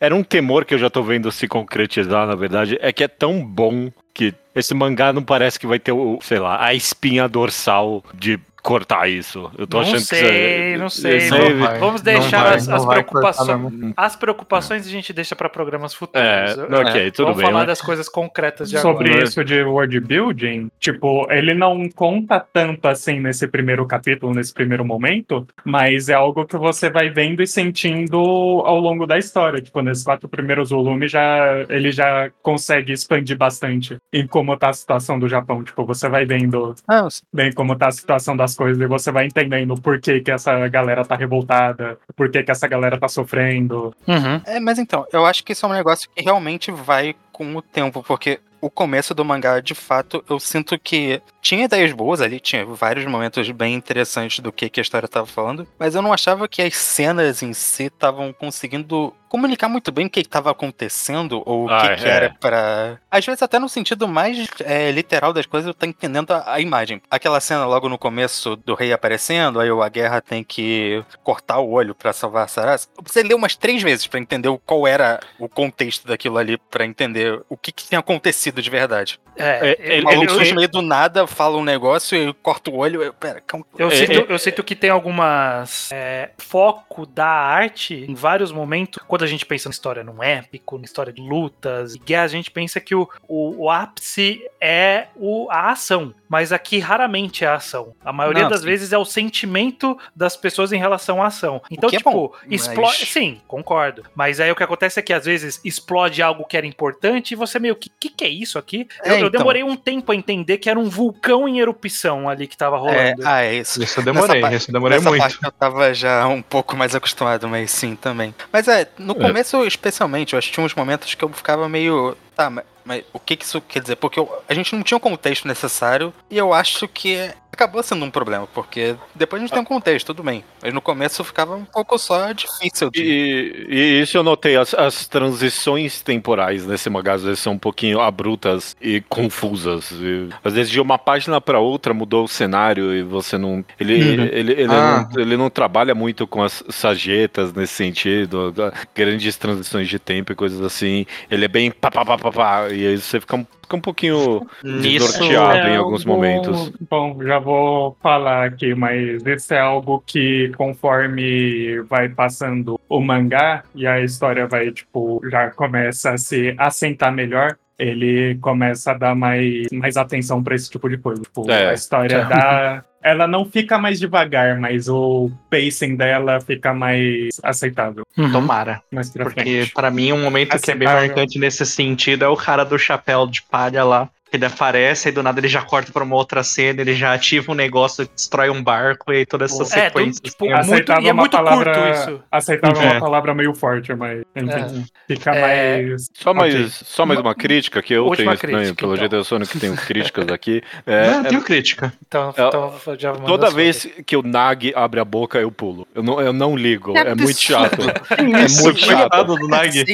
[0.00, 3.08] era um temor que eu já tô vendo se concretizar, na verdade, é que é
[3.08, 7.28] tão bom que esse mangá não parece que vai ter o, sei lá, a espinha
[7.28, 9.50] dorsal de cortar isso.
[9.56, 11.20] Eu tô Não achando sei, que não eu sei.
[11.20, 11.78] sei, Não vai.
[11.78, 13.92] Vamos Não deixar vai, as, não as preocupações.
[13.96, 16.26] As preocupações a gente deixa pra programas futuros.
[16.26, 17.46] É, ok, tudo Vamos bem.
[17.46, 19.24] falar mas- das coisas concretas de Sobre agora.
[19.24, 24.84] isso de world building, tipo, ele não conta tanto assim nesse primeiro capítulo, nesse primeiro
[24.84, 29.60] momento, mas é algo que você vai vendo e sentindo ao longo da história.
[29.62, 34.72] Tipo, nesses quatro primeiros volumes já ele já consegue expandir bastante em como tá a
[34.72, 35.62] situação do Japão.
[35.62, 39.26] Tipo, você vai vendo Ah, bem como tá a situação das coisas e você vai
[39.26, 43.94] entendendo por que, que essa galera tá revoltada, por que, que essa galera tá sofrendo.
[44.06, 44.40] Uhum.
[44.46, 47.62] É, mas então, eu acho que isso é um negócio que realmente vai com o
[47.62, 52.40] tempo, porque o começo do mangá, de fato, eu sinto que tinha ideias boas ali,
[52.40, 56.12] tinha vários momentos bem interessantes do que, que a história estava falando, mas eu não
[56.12, 61.42] achava que as cenas em si estavam conseguindo comunicar muito bem o que estava acontecendo
[61.46, 62.08] ou o que, Ah, que é.
[62.08, 62.98] era pra.
[63.10, 66.60] Às vezes, até no sentido mais é, literal das coisas, eu tô entendendo a, a
[66.60, 67.00] imagem.
[67.10, 71.58] Aquela cena logo no começo do rei aparecendo, aí o a guerra tem que cortar
[71.58, 72.88] o olho pra salvar a Sarasa.
[72.96, 76.58] Eu precisei ler umas três vezes pra entender o- qual era o contexto daquilo ali,
[76.70, 79.20] pra entender o que, que tinha acontecido de verdade.
[79.36, 82.76] É, É, ele- O maluco surge meio do nada, fala um negócio e corta o
[82.76, 83.02] olho.
[83.02, 83.64] Eu, pera, calma.
[83.78, 88.50] Eu, É, sinto, é- eu sinto que tem algumas é, foco da arte em vários
[88.50, 89.02] momentos.
[89.18, 92.28] Quando a gente pensa na história num épico, na história de lutas e guerra, a
[92.28, 96.14] gente pensa que o, o, o ápice é o, a ação.
[96.28, 97.94] Mas aqui raramente é a ação.
[98.04, 98.66] A maioria Não, das sim.
[98.66, 101.60] vezes é o sentimento das pessoas em relação à ação.
[101.70, 103.06] Então, que é tipo, bom, mas- explode.
[103.06, 104.04] Sim, concordo.
[104.14, 107.34] Mas aí o que acontece é que às vezes explode algo que era importante e
[107.34, 107.88] você meio que.
[107.88, 108.86] O que, que é isso aqui?
[109.02, 109.30] É, eu, eu então.
[109.30, 112.78] demorei um tempo a entender que era um vulcão em erupção ali que tava É,
[112.78, 113.22] rolando.
[113.26, 113.82] ah, é isso.
[113.82, 115.20] Isso eu demorei, Nessa isso eu demorei Nessa muito.
[115.22, 118.34] parte eu tava já um pouco mais acostumado, mas sim também.
[118.52, 122.16] Mas é, no começo especialmente, eu acho que tinha uns momentos que eu ficava meio.
[122.36, 123.96] Tá, mas, mas o que que isso quer dizer?
[123.96, 128.04] Porque eu- a gente não tinha o contexto necessário e eu acho que acabou sendo
[128.04, 130.44] um problema, porque depois a gente tem um contexto, tudo bem.
[130.62, 133.02] Mas no começo ficava um pouco só difícil de.
[133.02, 137.58] E, e isso eu notei, as, as transições temporais nesse mangá às vezes são um
[137.58, 139.90] pouquinho abruptas e confusas.
[139.92, 143.64] E, às vezes de uma página para outra mudou o cenário e você não.
[143.78, 144.24] Ele, Uhum.
[144.32, 145.08] ele, ele, Ah.
[145.12, 148.54] não, ele não trabalha muito com as sajetas nesse sentido,
[148.94, 151.04] grandes transições de tempo e coisas assim.
[151.30, 153.80] Ele é bem pá, pá, pá, pá, pá, e aí você fica um, fica um
[153.80, 156.72] pouquinho Nisso, desnorteado em É alguns algo- momentos.
[156.90, 163.62] Bom, já vou falar aqui, mas isso é algo que conforme vai passando o mangá
[163.74, 167.56] e a história vai, tipo, já começa a se assentar melhor.
[167.78, 171.22] Ele começa a dar mais, mais atenção pra esse tipo de coisa.
[171.22, 172.84] Tipo, É, a história dá.
[173.08, 178.04] Ela não fica mais devagar, mas o pacing dela fica mais aceitável.
[178.16, 178.30] Uhum.
[178.30, 178.82] Tomara.
[178.92, 179.72] Mais pra Porque frente.
[179.72, 181.08] pra mim um momento que é bem Aceitável.
[181.08, 184.08] marcante nesse sentido é o cara do chapéu de palha lá.
[184.32, 187.50] Ele aparece e do nada ele já corta pra uma outra cena, ele já ativa
[187.50, 190.20] um negócio, destrói um barco e toda essa É, sequência.
[190.22, 192.20] tipo, assim, muito- Aceitável e é uma muito palavra, curto isso.
[192.30, 192.90] Aceitável É.
[192.92, 195.40] uma palavra meio forte, mas enfim, fica É.
[195.82, 196.10] mais.
[196.12, 199.00] Só mais, só mais uma crítica que eu Última tenho estranho, crítica, pelo então.
[199.00, 199.76] jeito eu sou o único que tenho
[200.12, 200.62] críticas aqui.
[200.86, 201.92] É, Não, eu é- tenho crítica.
[202.06, 205.88] Então, É, então já Toda vez que o Nag abre a boca, eu pulo.
[205.94, 206.96] Eu não, eu não ligo.
[206.96, 207.78] É muito chato.
[208.44, 209.24] Isso, muito chato.
[209.24, 209.84] do Nag.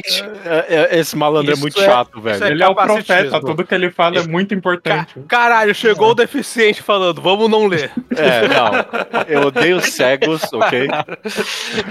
[0.44, 2.44] É- é- esse malandro Isso é muito é- chato, velho.
[2.44, 5.14] é Ele é o profeta, tudo que ele fala é é muito importante.
[5.28, 7.90] Caralho, chegou o deficiente falando, vamos não ler.
[8.16, 8.70] É, não.
[9.26, 10.88] Eu odeio cegos, ok?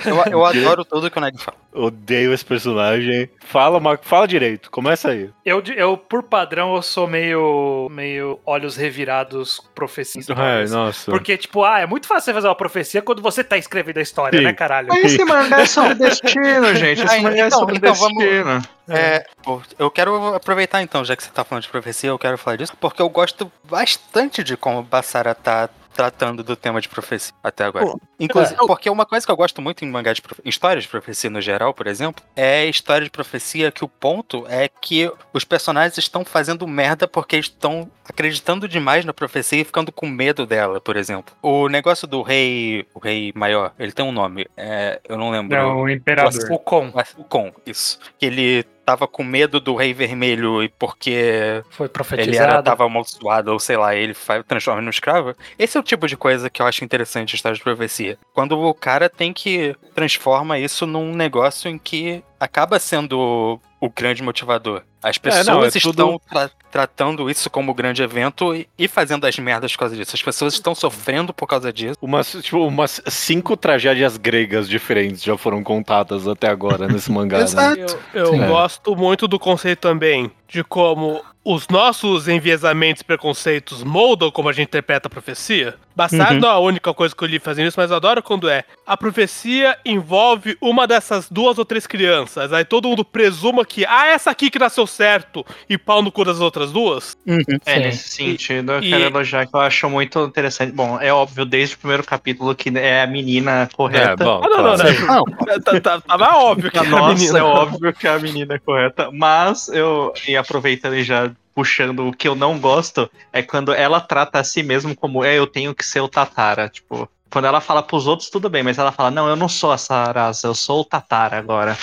[0.05, 1.57] Eu, eu adoro tudo que o Neg fala.
[1.73, 3.29] Odeio esse personagem.
[3.45, 5.29] Fala, Mar- fala direito, começa aí.
[5.43, 10.19] Eu, eu, por padrão, eu sou meio, meio olhos revirados profecia.
[10.19, 10.71] em Ai, histórias.
[10.71, 11.11] nossa.
[11.11, 14.01] Porque, tipo, ah, é muito fácil você fazer uma profecia quando você tá escrevendo a
[14.01, 14.45] história, Sim.
[14.45, 14.87] né, caralho?
[14.89, 17.01] Mas esse mangá é sobre destino, gente.
[17.03, 18.61] Esse mangá é então, sobre então, vamos- destino.
[18.87, 22.37] É, pô, eu quero aproveitar então, já que você tá falando de profecia, eu quero
[22.37, 27.33] falar disso, porque eu gosto bastante de como Bassara tá tratando do tema de profecia
[27.43, 27.85] até agora.
[27.85, 30.89] Pô, Inclusive, porque uma coisa que eu gosto muito em mangá de profe- histórias de
[30.89, 35.43] profecia no geral, por exemplo, é história de profecia que o ponto é que os
[35.43, 40.81] personagens estão fazendo merda porque estão acreditando demais na profecia e ficando com medo dela,
[40.81, 41.35] por exemplo.
[41.41, 45.55] O negócio do rei, o rei maior, ele tem um nome, é, eu não lembro.
[45.55, 46.51] É o imperador.
[46.51, 47.99] O com O Con, isso.
[48.17, 52.63] Que ele tava com medo do Rei Vermelho e porque foi ele era, profetizado.
[52.63, 54.15] tava amaldiçoado, ou sei lá, ele
[54.47, 55.35] transforma num escravo.
[55.57, 58.17] Esse é o tipo de coisa que eu acho interessante em história de profecia.
[58.33, 64.21] Quando o cara tem que transforma isso num negócio em que acaba sendo o grande
[64.23, 64.81] motivador.
[65.01, 69.25] As pessoas não, é estão tudo- tra- tratando isso como grande evento e, e fazendo
[69.25, 70.15] as merdas por causa disso.
[70.15, 71.97] As pessoas estão sofrendo por causa disso.
[72.01, 77.37] Umas, tipo, umas cinco tragédias gregas diferentes já foram contadas até agora nesse mangá.
[77.39, 77.43] né?
[77.43, 77.79] Exato.
[78.13, 78.47] Eu, eu Sim.
[78.47, 84.53] gosto muito do conceito também de como os nossos enviesamentos e preconceitos moldam como a
[84.53, 85.75] gente interpreta a profecia.
[85.95, 86.39] Bassado Uhum.
[86.39, 88.63] não é a única coisa que eu li fazendo isso, mas eu adoro quando é.
[88.87, 92.51] A profecia envolve uma dessas duas ou três crianças.
[92.51, 96.25] Aí todo mundo presuma que, ah, essa aqui que nasceu certo e pau no cu
[96.25, 97.15] das outras duas.
[97.27, 97.79] É, Sim.
[97.81, 100.71] nesse sentido, eu E- quero elogiar que eu acho muito interessante.
[100.71, 104.23] Bom, é óbvio desde o primeiro capítulo que é a menina É, correta.
[104.23, 105.05] bom, Ah, não, não, claro.
[105.05, 105.23] não.
[105.63, 107.37] Tá- tá- Tava óbvio que a menina.
[107.39, 109.11] é óbvio que a menina é correta.
[109.11, 114.01] Mas eu, e aproveitando e já puxando o que eu não gosto, é quando ela
[114.01, 116.67] trata a si mesmo como é, eu tenho que ser o Tatara.
[116.69, 119.71] Tipo, quando ela fala pros outros, tudo bem, mas ela fala, não, eu não sou
[119.71, 121.77] a Sarasa, eu sou o Tatara agora.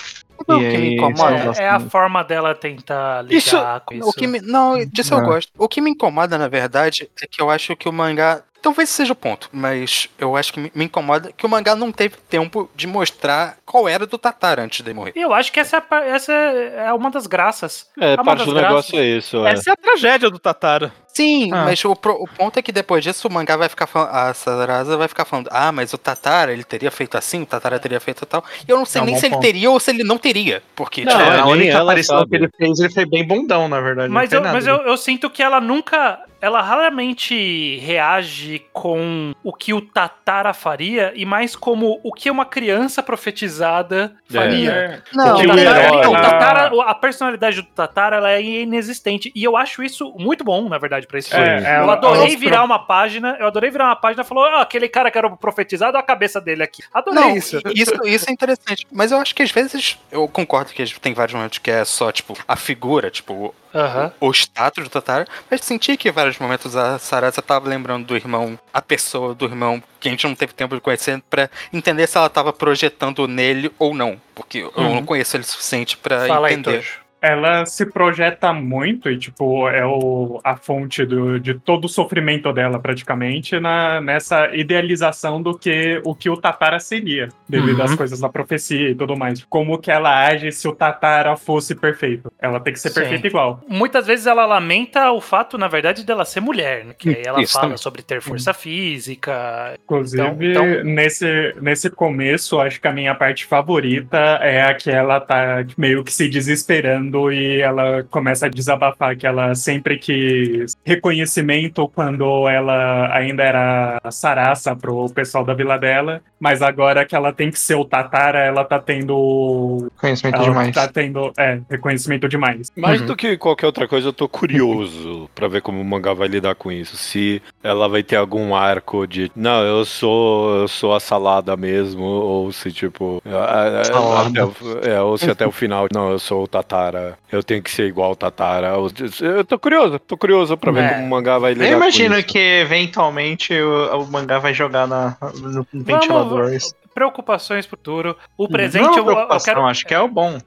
[0.49, 3.95] Não, E o que me incomoda É, é a forma dela tentar ligar Isso- com
[3.95, 4.09] isso.
[4.09, 5.27] O que me, não, disso eu Não.
[5.27, 5.53] gosto.
[5.59, 8.43] O que me incomoda, na verdade, é que eu acho que o mangá.
[8.63, 12.17] Talvez seja o ponto, mas eu acho que me, incomoda que o mangá não teve
[12.29, 15.13] tempo de mostrar qual era do Tatara antes de morrer.
[15.17, 17.87] Eu acho que essa, é essa é uma das graças.
[17.99, 18.69] É, uma parte do graças.
[18.69, 19.47] negócio é isso.
[19.47, 19.53] É.
[19.53, 20.93] Essa é a tragédia do Tatara.
[21.09, 21.65] Sim, Ah.
[21.65, 24.11] mas o, pro- o ponto é que depois disso o mangá vai ficar falando.
[24.15, 27.79] A Sarasa vai ficar falando, ah, mas o Tatara ele teria feito assim, o Tatara
[27.81, 28.45] teria feito tal.
[28.67, 29.43] E eu não sei É um nem se ele ponto.
[29.43, 30.63] teria ou se ele não teria.
[30.77, 32.31] Porque, Não, tipo, É, a única aparição sabe.
[32.31, 34.09] que ele fez, ele foi bem bundão, na verdade.
[34.13, 36.21] Mas, eu, mas eu, eu sinto que ela nunca.
[36.41, 42.45] Ela raramente reage com o que o Tatara faria e mais como o que uma
[42.45, 44.71] criança profetizada faria.
[44.71, 45.03] É.
[45.13, 49.31] não, O que o Tatara- o Tatara- a personalidade do Tatara ela é inexistente.
[49.35, 51.63] E eu acho isso muito bom, na verdade, pra esse É, filme.
[51.67, 53.37] ela- eu adorei virar uma página.
[53.39, 56.03] Eu adorei virar uma página e falou: ah, aquele cara que era o profetizado, a
[56.03, 56.83] cabeça dele aqui.
[56.93, 57.59] Adorei Não, isso.
[57.75, 58.87] isso, isso é interessante.
[58.91, 62.11] Mas eu acho que às vezes, eu concordo que tem vários momentos que é só,
[62.11, 64.13] tipo, a figura, tipo, Aham.
[64.21, 68.17] o status do Tatara, mas senti que em vários momentos a Sarasa tava lembrando do
[68.17, 72.07] irmão, a pessoa do irmão, que a gente não teve tempo de conhecer, pra entender
[72.07, 74.21] se ela tava projetando nele ou não.
[74.35, 74.95] Porque eu Uhum.
[74.97, 76.79] não conheço ele o suficiente aí, entender.
[76.79, 76.99] Tojo.
[77.23, 82.53] Ela se projeta muito e, tipo, é o, a fonte do, de todo o sofrimento
[82.53, 87.85] dela, praticamente, na, nessa idealização do que o que o Tatara seria, devido Uhum.
[87.85, 89.45] às coisas da profecia e tudo mais.
[89.49, 92.33] Como que ela age se o Tatara fosse perfeito.
[92.41, 93.01] Ela tem que ser Sim.
[93.01, 93.61] perfeita igual.
[93.69, 96.95] Muitas vezes ela lamenta o fato, na verdade, dela ser mulher, né?
[96.99, 97.79] Que aí ela Isso fala também.
[97.79, 99.79] sobre ter força física.
[99.85, 104.91] Inclusive, Então- então- nesse, nesse começo, acho que a minha parte favorita é a que
[104.91, 110.77] ela tá meio que se desesperando e ela começa a desabafar que ela sempre quis
[110.85, 117.33] reconhecimento quando ela ainda era Sarasa pro pessoal da vila dela, mas agora que ela
[117.33, 119.91] tem que ser o Tatara, ela tá tendo.
[120.01, 120.75] Conhecimento Ela demais.
[120.75, 122.71] tá tendo, é, reconhecimento demais.
[122.77, 123.07] Mais Uhum.
[123.09, 126.55] do que qualquer outra coisa, eu tô curioso pra ver como o mangá vai lidar
[126.55, 126.97] com isso.
[126.97, 132.03] Se ela vai ter algum arco de, não, eu sou, eu sou a salada mesmo,
[132.03, 134.29] ou se tipo, a- a- Salada.
[134.29, 137.00] até o- é, ou se até o final, não, eu sou o Tatara,
[137.31, 138.75] eu tenho que ser igual o Tatara.
[139.21, 140.89] Eu tô curioso, tô curioso pra ver É.
[140.95, 142.29] como o mangá vai lidar Eu imagino com isso.
[142.29, 146.51] que eventualmente o, o mangá vai jogar na, no ventilador.
[146.95, 148.17] Preocupações pro futuro.
[148.37, 149.65] O presente Não é eu, eu quero.
[149.67, 150.39] acho que é o bom.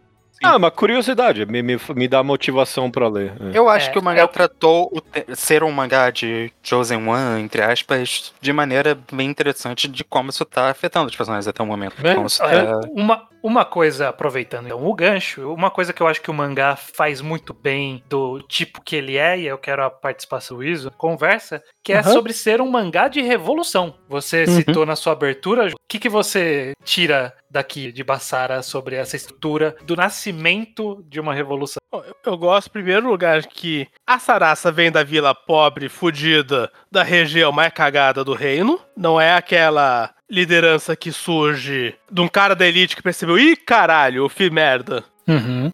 [0.43, 3.33] Ah, uma curiosidade, me, me, me dá motivação pra ler.
[3.53, 3.57] É.
[3.57, 7.07] Eu acho É, que o mangá é tratou o te- ser um mangá de Chosen
[7.07, 11.63] One, entre aspas, de maneira bem interessante de como isso tá afetando os personagens até
[11.63, 11.95] o momento.
[12.05, 16.01] É, Como isso É, tá- uma, uma coisa, aproveitando então, o gancho, uma coisa que
[16.01, 19.57] eu acho que o mangá faz muito bem do tipo que ele é, e eu
[19.57, 22.11] quero a participação do Iso, conversa, que é Aham.
[22.13, 23.95] sobre ser um mangá de revolução.
[24.13, 24.55] Você Uhum.
[24.57, 29.75] citou na sua abertura, o que, que você tira daqui de Bassara sobre essa estrutura
[29.85, 31.79] do nascimento de uma revolução?
[31.91, 37.01] Eu- Eu gosto, em primeiro lugar, que a Sarasa vem da vila pobre, fudida, da
[37.03, 38.79] região mais cagada do reino.
[38.95, 44.23] Não é aquela liderança que surge de um cara da elite que percebeu, ih, caralho,
[44.23, 45.03] eu fiz merda.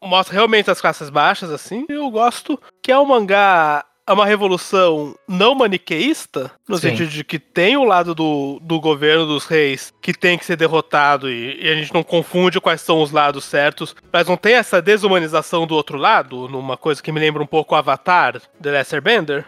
[0.04, 1.86] Mostra realmente as classes baixas, assim.
[1.89, 3.84] Eu gosto que é um mangá.
[4.09, 6.89] É uma revolução não maniqueísta, no Sim.
[6.89, 10.55] sentido de que tem o lado do, do governo dos reis que tem que ser
[10.55, 14.55] derrotado e, e a gente não confunde quais são os lados certos, mas não tem
[14.55, 18.71] essa desumanização do outro lado, numa coisa que me lembra um pouco o Avatar, The
[18.71, 19.45] Lesser Bender.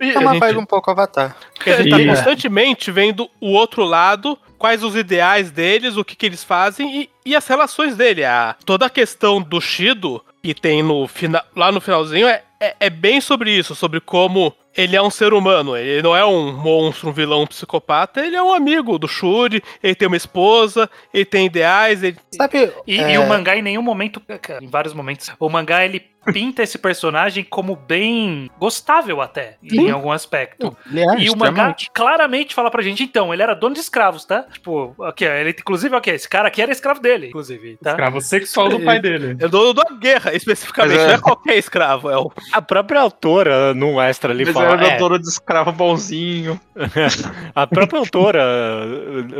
[0.00, 1.36] E É uma gente- vibe um pouco avatar.
[1.54, 6.04] porque a gente tá E- constantemente vendo o outro lado, quais os ideais deles, o
[6.04, 8.24] que, que eles fazem e, e as relações dele.
[8.24, 12.74] A, toda a questão do Shido, que tem no fina, lá no finalzinho, é, é,
[12.80, 15.76] é bem sobre isso, sobre como ele é um ser humano.
[15.76, 19.62] Ele não é um monstro, um vilão, um psicopata, ele é um amigo do Shuri,
[19.82, 22.16] ele tem uma esposa, ele tem ideais, ele...
[22.32, 22.72] Sabe?
[22.86, 24.22] E, é, e o mangá em nenhum momento,
[24.60, 26.00] em vários momentos, o mangá ele
[26.32, 30.76] pinta esse personagem como bem gostável até, em algum aspecto.
[30.94, 34.42] é E o mangá claramente fala pra gente, então, ele era dono de escravos, tá?
[34.44, 37.90] Tipo, aqui, ó, ele, inclusive, ok, esse cara aqui era escravo dele, inclusive, tá?
[37.90, 39.36] Escravo sexual do pai dele.
[39.40, 42.32] É dono da guerra, especificamente, Mas é- não é qualquer escravo, é o...
[42.52, 44.72] A própria autora, num extra ali, Mas fala.
[44.72, 46.60] era é, dono de escravo bonzinho.
[47.54, 48.44] a própria autora,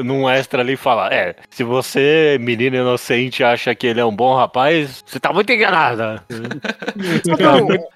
[0.05, 4.35] num extra ali, fala: É, se você, menina inocente, acha que ele é um bom
[4.35, 6.23] rapaz, você tá muito enganada.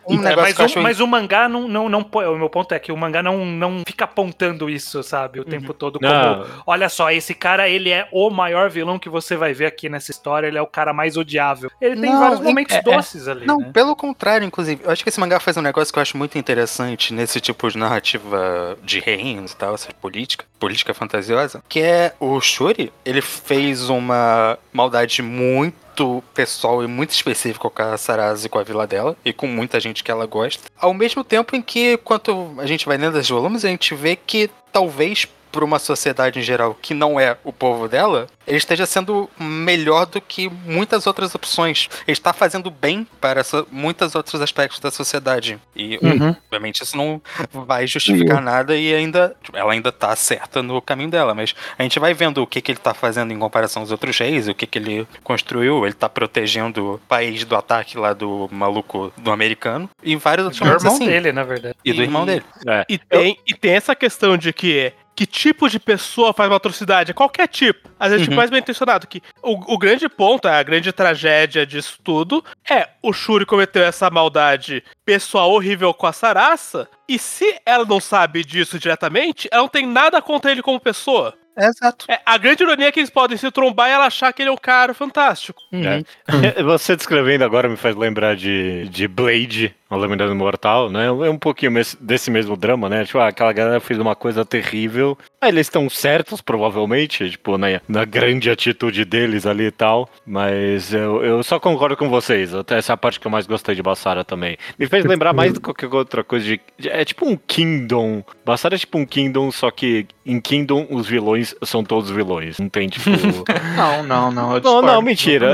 [0.04, 2.00] Um, É, mas, o, mas mangá não, não, não.
[2.00, 5.40] O meu ponto é que o mangá não, não fica apontando isso, sabe?
[5.40, 6.10] O tempo todo como.
[6.10, 9.88] Não, Olha só, esse cara, ele é o maior vilão que você vai ver aqui
[9.88, 10.46] nessa história.
[10.46, 11.70] Ele é o cara mais odiável.
[11.80, 13.70] Ele tem Não, vários é- momentos é- é- doces ali, Não, né?
[13.72, 14.82] pelo contrário, inclusive.
[14.84, 17.68] Eu acho que esse mangá faz um negócio que eu acho muito interessante nesse tipo
[17.70, 23.20] de narrativa de reinos e tal, essa política, política fantasiosa, que é o Shuri, ele
[23.22, 28.86] fez uma maldade muito pessoal e muito específica com a Sarase e com a vila
[28.86, 30.64] dela, e com muita gente que ela gosta.
[30.78, 34.16] Ao mesmo tempo em que, quando a gente vai lendo os volumes, a gente vê
[34.16, 38.86] que talvez para uma sociedade em geral que não é o povo dela, ele esteja
[38.86, 41.88] sendo melhor do que muitas outras opções.
[42.06, 45.58] Ele está fazendo bem para essa, muitos outros aspectos da sociedade.
[45.76, 46.30] E, Uhum.
[46.46, 47.20] obviamente, isso não
[47.52, 51.34] vai justificar nada e ainda ela ainda tá certa no caminho dela.
[51.34, 54.18] Mas a gente vai vendo o que, que ele tá fazendo em comparação aos outros
[54.18, 55.84] reis, o que, que ele construiu.
[55.84, 59.88] Ele tá protegendo o país do ataque lá do maluco do americano.
[60.02, 61.06] E vários outros Do irmão assim.
[61.06, 61.76] dele, na verdade.
[61.84, 62.42] E do irmão dele.
[62.66, 62.84] é.
[62.88, 67.12] E tem, e tem essa questão de que que tipo de pessoa faz uma atrocidade?
[67.14, 67.90] Qualquer tipo.
[67.98, 68.36] Às vezes, tipo, Uhum.
[68.36, 69.06] mais bem intencionado.
[69.06, 74.08] Que o, o grande ponto, a grande tragédia disso tudo é o Shuri cometeu essa
[74.10, 76.88] maldade pessoal horrível com a Sarasa.
[77.08, 81.34] E se ela não sabe disso diretamente, ela não tem nada contra ele como pessoa.
[81.54, 82.06] Exato.
[82.08, 84.48] É, a grande ironia é que eles podem se trombar e ela achar que ele
[84.48, 85.60] é um cara fantástico.
[85.70, 85.82] Uhum.
[85.86, 86.02] É,
[86.64, 91.06] Você descrevendo agora me faz lembrar de, de Blade, a Lâmina do Mortal, né?
[91.06, 93.04] É um pouquinho desse mesmo drama, né?
[93.04, 95.18] Tipo, ah, aquela galera fez uma coisa terrível.
[95.40, 100.08] Aí eles estão certos, provavelmente, tipo, na, na grande atitude deles ali e tal.
[100.26, 102.54] Mas eu, eu só concordo com vocês.
[102.54, 104.56] Até essa é a parte que eu mais gostei de Bassara também.
[104.78, 106.60] Me fez lembrar mais do que qualquer outra coisa de.
[106.78, 108.24] de- É tipo um Kingdom.
[108.46, 112.58] Bassara é tipo um Kingdom, só que em Kingdom os vilões são todos vilões.
[112.58, 113.10] Não tem, tipo.
[113.76, 114.42] Não, não, não.
[114.42, 115.52] eu não, discordo não, mentira.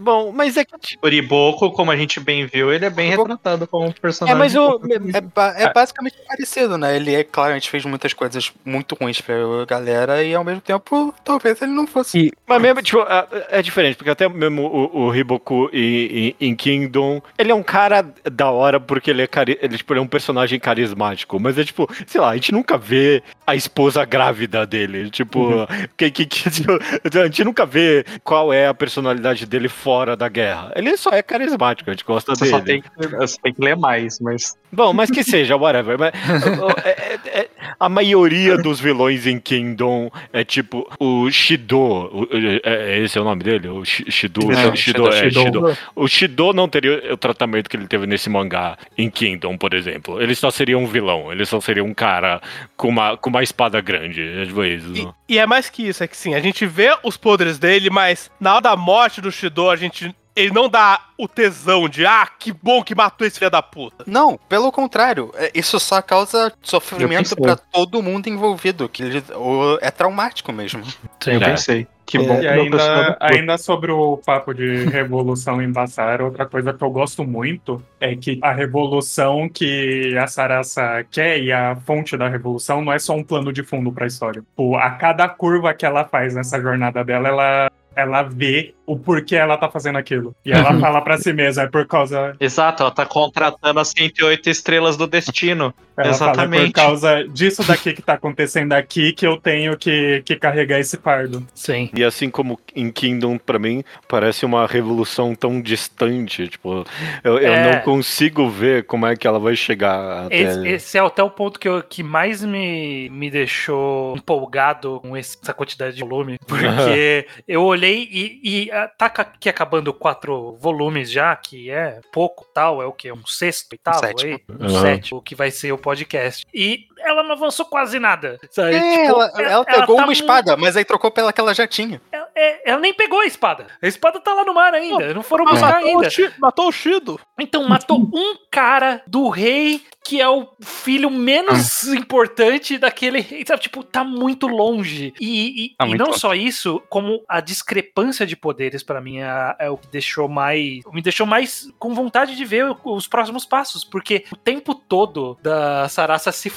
[0.00, 0.74] Bom, mas é que.
[1.02, 4.38] O Riboko, como a gente bem viu, ele é bem retratado como um É, personagem.
[4.38, 4.80] mas o.
[5.14, 6.96] É, ba- é basicamente parecido, né?
[6.96, 9.34] Ele é, claramente fez muitas coisas muito ruins pra
[9.66, 12.32] galera e ao mesmo tempo, talvez ele não fosse.
[12.46, 13.26] Mas mesmo, tipo, é,
[13.58, 17.62] é diferente, porque até mesmo o, o Hiboku em, em- em Kingdom, ele é um
[17.62, 21.58] cara da hora porque ele é, cari ele, tipo, ele é um personagem carismático, mas
[21.58, 26.26] é tipo, sei lá, a gente nunca vê a esposa grávida dele, tipo, que, que,
[26.26, 30.72] que, tipo, a gente nunca vê qual é a personalidade dele fora da guerra.
[30.76, 32.56] Ele só é carismático, a gente gosta Você dele.
[32.56, 32.82] só tem
[33.18, 34.56] você tem que ler mais, mas.
[34.72, 35.96] Bom, mas que seja, whatever.
[35.98, 36.12] Mas,
[36.58, 37.48] o- o- é- é- é-
[37.80, 41.78] a maioria dos vilões em Kingdom é tipo o Shido.
[41.78, 42.28] o-
[42.64, 43.68] é, é esse é o nome dele?
[43.68, 44.52] O Shi- Shido.
[44.52, 45.40] É, Shido, é, Shido.
[45.42, 45.78] Shido.
[45.94, 50.20] O Shido não teria o tratamento que ele teve nesse mangá em Kingdom, por exemplo.
[50.20, 51.32] Ele só seria um vilão.
[51.32, 52.40] Ele só seria um cara
[52.76, 54.20] com uma, com uma espada grande.
[54.22, 54.92] É tipo isso.
[55.28, 57.90] E, e é mais que isso, é que sim, a gente vê os poderes dele,
[57.90, 60.14] mas na hora da morte do Shido, a gente.
[60.40, 64.04] Ele não dá o tesão de, ah, que bom que matou esse filho da puta.
[64.06, 69.78] Não, pelo contrário, é- isso só causa sofrimento pra todo mundo envolvido, que ele- o-
[69.80, 70.82] é traumático mesmo.
[71.26, 71.44] Eu É.
[71.44, 71.86] pensei.
[72.06, 76.82] Que bom E ainda, ainda sobre o papo de revolução em Bassara, outra coisa que
[76.82, 82.26] eu gosto muito é que a revolução que a Sarasa quer e a fonte da
[82.26, 84.40] revolução não é só um plano de fundo pra história.
[84.40, 89.36] Tipo, a cada curva que ela faz nessa jornada dela, ela, ela vê o porquê
[89.36, 90.34] ela tá fazendo aquilo.
[90.46, 92.34] E ela fala pra si mesma, é por causa.
[92.40, 95.74] Exato, ela tá contratando as 108 estrelas do destino.
[95.98, 96.72] Ela fala, é por Exatamente.
[96.74, 101.44] causa disso daqui que tá acontecendo aqui que eu tenho que, que carregar esse fardo.
[101.52, 101.90] Sim.
[101.92, 106.46] E assim como em Kingdom, pra mim, parece uma revolução tão distante.
[106.46, 106.84] Tipo,
[107.24, 107.72] eu, eu É.
[107.74, 110.36] não consigo ver como é que ela vai chegar até.
[110.40, 115.16] Esse, esse é até o ponto que, eu- que mais me, me deixou empolgado com
[115.16, 116.38] esse- essa quantidade de volume.
[116.46, 122.44] Porque eu olhei e, e ah, tá aqui acabando quatro volumes já, que é pouco
[122.52, 123.10] tal, é o que?
[123.12, 124.32] Um sexto, oitavo sétimo.
[124.32, 124.40] aí?
[124.48, 124.80] Um Uhum.
[124.80, 126.44] sétimo, que vai ser o podcast.
[126.52, 128.38] E ela não avançou quase nada.
[128.50, 128.74] Sabe?
[128.76, 131.66] É, Tipo, ela, ela pegou tá uma espada, mas aí trocou pela que ela já
[131.66, 132.00] tinha.
[132.12, 133.66] Ela, é- ela nem pegou a espada.
[133.82, 135.12] A espada tá lá no mar ainda.
[135.14, 136.08] Não foram buscar Matou, ainda.
[136.08, 137.20] o matou o Shido.
[137.38, 143.60] Então matou um cara do rei que é o filho menos importante daquele rei, sabe?
[143.62, 145.12] Tipo, tá muito longe.
[145.20, 146.20] E, e- Tá e muito não longe.
[146.20, 150.80] só isso, como a discrepância de poderes pra mim é, é o que deixou mais,
[150.92, 155.86] me deixou mais com vontade de ver os próximos passos, porque o tempo todo da
[155.90, 156.48] Sarasa se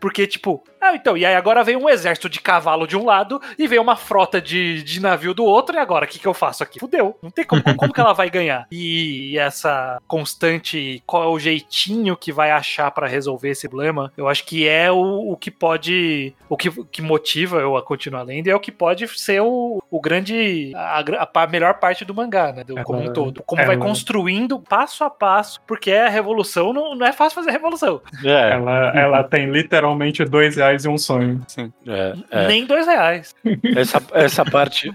[0.00, 3.40] porque tipo, ah, então, e aí agora vem um exército de cavalo de um lado
[3.58, 6.34] e vem uma frota de, de navio do outro, e agora o que, que eu
[6.34, 6.78] faço aqui?
[6.78, 7.16] Fudeu.
[7.22, 8.66] Não tem como, como que ela vai ganhar?
[8.70, 14.28] E essa constante, qual é o jeitinho que vai achar pra resolver esse problema, eu
[14.28, 18.46] acho que é o, o que pode, o que, que motiva eu a continuar lendo,
[18.46, 22.14] e é o que pode ser o, o grande, a, gra- a melhor parte do
[22.14, 22.64] mangá, né?
[22.64, 23.42] Do, como um todo.
[23.44, 27.50] Como vai ela- construindo passo a passo, porque a revolução não, não é fácil fazer
[27.52, 28.00] revolução.
[28.24, 31.40] É, Ela, ela tem literalmente dois reais e um sonho.
[31.86, 32.46] é, é.
[32.48, 33.34] Nem dois reais.
[33.76, 34.92] Essa, essa parte.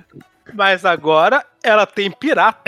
[0.53, 2.59] Mas agora ela tem pirata.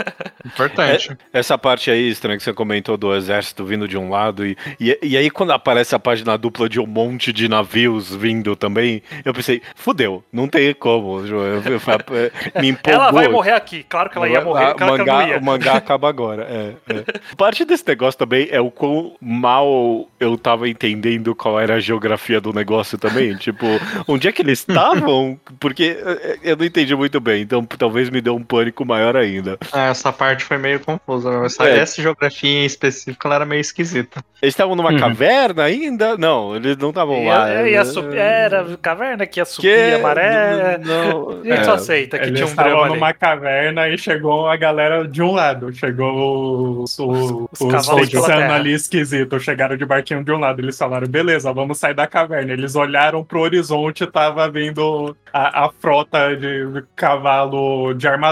[0.44, 1.16] Importante.
[1.32, 4.98] Essa parte aí, estranho que você comentou do exército vindo de um lado e, e,
[5.02, 9.32] e aí quando aparece a página dupla de um monte de navios vindo também, eu
[9.34, 11.20] pensei, fudeu, não tem como.
[11.20, 13.00] Eu, eu, eu- me empolgou.
[13.02, 13.84] Ela vai morrer aqui.
[13.88, 15.38] Claro que ela ia morrer, A- claro que ela mangá.
[15.38, 16.46] O mangá acaba agora.
[16.48, 17.04] É, é.
[17.36, 22.40] Parte desse negócio também é o quão mal eu tava entendendo qual era a geografia
[22.40, 23.36] do negócio também.
[23.36, 23.66] tipo,
[24.08, 25.38] onde é que eles estavam?
[25.58, 29.58] Porque eh, eu não entendi muito bem, então talvez me deu um pânico maior ainda.
[29.72, 31.30] Ah, essa parte foi meio confusa.
[31.44, 31.78] Essa, É.
[31.78, 34.22] essa geografia em específico ela era meio esquisita.
[34.42, 34.98] Eles estavam numa Uhum.
[34.98, 36.16] caverna ainda?
[36.16, 37.52] Não, eles não estavam lá.
[37.52, 40.78] Ia, ia subir, era caverna que ia subir Que- a maré.
[40.78, 41.64] Não, A gente é.
[41.64, 42.94] só aceita que Eles tinha um estavam drama ali.
[42.94, 45.72] numa caverna e chegou a galera de um lado.
[45.74, 47.30] Chegou os, os,
[47.60, 49.42] Os os ali esquisitos.
[49.42, 50.60] Chegaram de barquinho de um lado.
[50.60, 52.52] Eles falaram, beleza, vamos sair da caverna.
[52.52, 58.29] Eles olharam pro horizonte e tava vindo a, a frota de cavalo de armadura.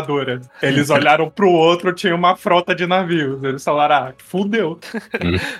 [0.63, 3.43] Eles olharam pro outro, tinha uma frota de navios.
[3.43, 4.79] Eles falaram, ah, fudeu.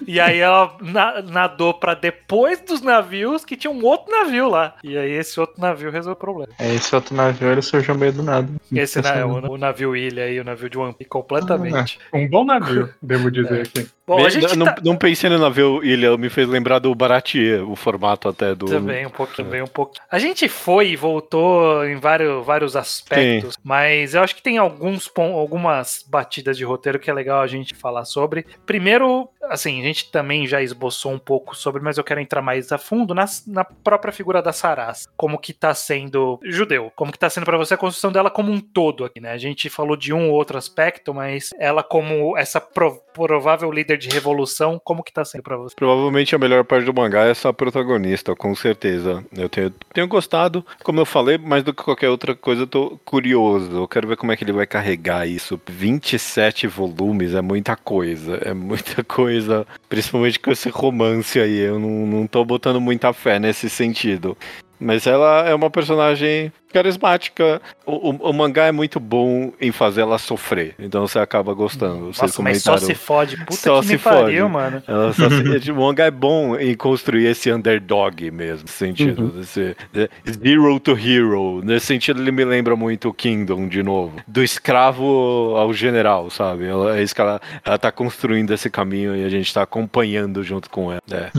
[0.07, 4.75] E aí ela na- nadou pra depois dos navios que tinha um outro navio lá.
[4.83, 6.53] E aí esse outro navio resolveu o problema.
[6.59, 8.49] É, esse outro navio ele surgiu meio do nada.
[8.73, 11.99] Esse na, o, o navio ilha e o navio de One Piece completamente.
[12.13, 13.89] Um bom navio, devo dizer aqui.
[14.07, 14.77] Bom, a gente não, tá...
[14.83, 18.65] não pensei no navio Ilha, me fez lembrar do Baratier, o formato até do.
[18.65, 20.03] Também um pouquinho, também um pouquinho.
[20.11, 25.11] A gente foi e voltou em vários, vários aspectos, mas eu acho que tem alguns
[25.17, 28.45] algumas batidas de roteiro que é legal a gente falar sobre.
[28.67, 32.71] Primeiro, assim, a gente também já esboçou um pouco sobre, mas eu quero entrar mais
[32.71, 35.09] a fundo na, na própria figura da Saras.
[35.17, 38.53] Como que tá sendo judeu, como que tá sendo pra você a construção dela como
[38.53, 39.33] um todo aqui, né?
[39.33, 43.97] A gente falou de um ou outro aspecto, mas ela como essa pro- provável líder
[43.97, 45.75] de revolução, como que tá sendo pra você?
[45.75, 49.25] Provavelmente a melhor parte do mangá é essa protagonista, com certeza.
[49.37, 52.99] Eu tenho, tenho gostado, como eu falei, mais do que qualquer outra coisa, eu tô
[53.05, 53.71] curioso.
[53.75, 55.61] Eu quero ver como é que ele vai carregar isso.
[55.67, 61.59] 27 volumes é muita coisa, é muita coisa, principalmente com esse romance aí.
[61.59, 64.37] Eu não, não tô botando muita fé nesse sentido.
[64.81, 67.61] Mas ela é uma personagem carismática.
[67.87, 72.07] O, o- o mangá é muito bom em fazer ela sofrer, então você acaba gostando.
[72.13, 73.37] Vocês Nossa, mas só comentaram- se fode.
[73.39, 74.53] Puta Só que se me pariu, fode.
[74.53, 74.83] mano.
[74.87, 79.29] ela só se- o mangá é bom em construir esse underdog mesmo, nesse sentido.
[79.29, 81.61] Desse, de- zero to hero.
[81.65, 84.17] Nesse sentido, ele me lembra muito o Kingdom, de novo.
[84.27, 86.67] Do escravo ao general, sabe?
[86.67, 90.43] Ela, é isso que ela, ela tá construindo esse caminho e a gente tá acompanhando
[90.43, 91.01] junto com ela.
[91.11, 91.31] É.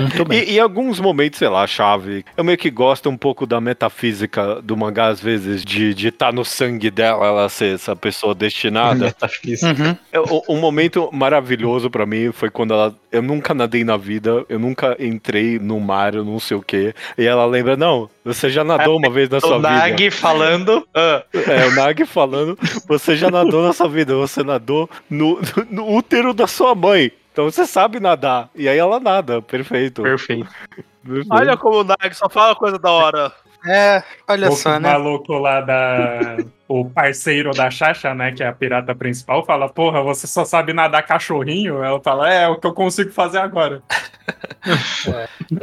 [0.00, 0.40] Muito bem.
[0.42, 2.24] E, e em alguns momentos, sei lá, chave.
[2.36, 6.10] Eu meio que gosto um pouco da metafísica do mangá, às vezes, de estar de
[6.10, 9.14] tá no sangue dela, ela ser essa pessoa destinada.
[9.46, 9.96] Uhum.
[10.12, 12.94] É, o- Um momento maravilhoso pra mim foi quando ela.
[13.10, 16.94] Eu nunca nadei na vida, eu nunca entrei no mar, eu não sei o quê.
[17.16, 19.70] E ela lembra, não, você já nadou uma vez na sua O vida.
[19.70, 20.86] Nag falando.
[20.94, 25.40] ah, É, o Nag falando, você já nadou na sua vida, você nadou no,
[25.70, 27.12] no útero da sua mãe.
[27.32, 28.48] Então você sabe nadar.
[28.54, 30.02] E aí ela nada, perfeito.
[30.02, 30.48] perfeito.
[31.04, 31.28] perfeito.
[31.30, 33.32] Olha como o Nag só fala coisa da hora.
[33.66, 34.90] É, olha o só, né?
[34.90, 36.36] maluco lá da.
[36.68, 38.32] O parceiro da Xaxa, né?
[38.32, 41.82] Que é a pirata principal, fala: Porra, você só sabe nadar cachorrinho?
[41.82, 43.82] Ela fala: É, é o que eu consigo fazer agora.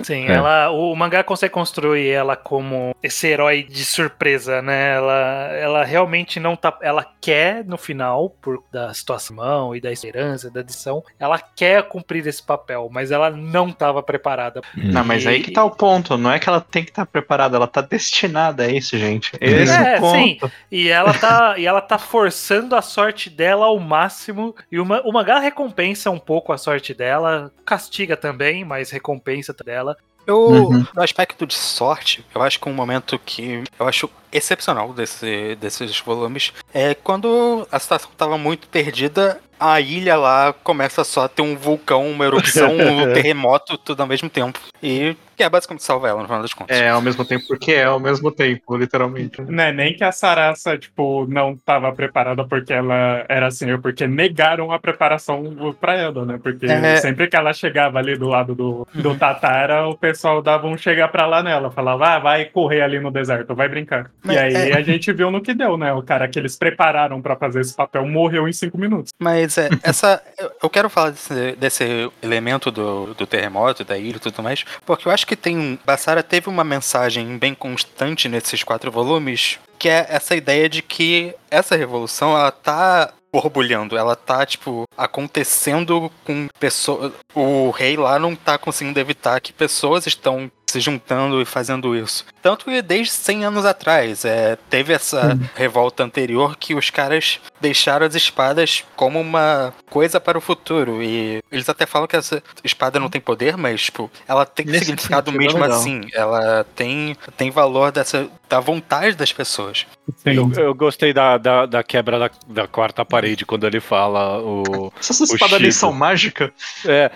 [0.04, 0.34] Sim, É.
[0.34, 4.96] ela, o mangá consegue construir ela como esse herói de surpresa, né?
[4.96, 6.78] Ela, ela realmente não tá.
[6.82, 12.26] Ela quer, no final, por da situação e da esperança, da edição, ela quer cumprir
[12.26, 14.62] esse papel, mas ela não estava preparada.
[14.76, 16.18] Não, mas aí que tá o ponto.
[16.18, 19.32] Não é que ela tem que estar preparada, ela tá destinada a isso, gente.
[19.42, 20.16] Esse É, é o ponto.
[20.18, 20.40] sim.
[20.72, 24.56] E ela tá, e ela tá forçando a sorte dela ao máximo.
[24.72, 29.54] E o, ma- o mangá recompensa um pouco a sorte dela, castiga também, mas recompensa
[29.54, 29.98] dela.
[30.26, 30.86] Eu, Uhum.
[30.96, 36.00] no aspecto de sorte, eu acho que um momento que eu acho excepcional desse, desses
[36.00, 41.42] volumes é quando a situação tava muito perdida, a ilha lá começa só a ter
[41.42, 44.60] um vulcão, uma erupção, um terremoto, tudo ao mesmo tempo.
[44.82, 46.80] E que é basicamente salva ela, no final das contas.
[46.80, 49.42] É, ao mesmo tempo, porque é ao mesmo tempo, literalmente.
[49.42, 54.06] Não é nem que a Sarasa, tipo, não tava preparada porque ela era senhor, porque
[54.06, 56.40] negaram a preparação pra ela, né?
[56.42, 56.98] Porque É.
[56.98, 61.08] sempre que ela chegava ali do lado do, do Tatara, o pessoal dava um chegar
[61.08, 61.72] pra lá nela.
[61.72, 64.12] Falava, ah, vai correr ali no deserto, vai brincar.
[64.24, 65.92] Mas e aí é- a gente viu no que deu, né?
[65.94, 69.10] O cara que eles prepararam pra fazer esse papel morreu em cinco minutos.
[69.20, 70.22] Mas é, essa.
[70.62, 75.08] eu- quero falar desse, desse elemento do, do terremoto, da ilha e tudo mais, porque
[75.08, 75.80] eu acho que tem.
[75.86, 81.34] Bassara teve uma mensagem bem constante nesses quatro volumes, que é essa ideia de que
[81.52, 87.12] essa revolução, ela tá borbulhando, ela tá, tipo, acontecendo com pessoas.
[87.34, 92.26] O rei lá não tá conseguindo evitar que pessoas estão se juntando e fazendo isso.
[92.44, 98.06] Tanto que desde 100 anos atrás, é, teve essa revolta anterior que os caras deixaram
[98.06, 101.02] as espadas como uma coisa para o futuro.
[101.02, 104.86] E eles até falam que essa espada não tem poder, mas, tipo, ela tem Nesse
[104.86, 106.02] significado sentido, é mesmo assim.
[106.14, 109.86] Ela tem, tem valor dessa, da vontade das pessoas.
[110.26, 114.92] Eu, eu gostei da, da, da quebra da, da quarta parede quando ele fala o.
[115.00, 116.52] Essas espadas ali são mágicas.
[116.86, 117.10] É,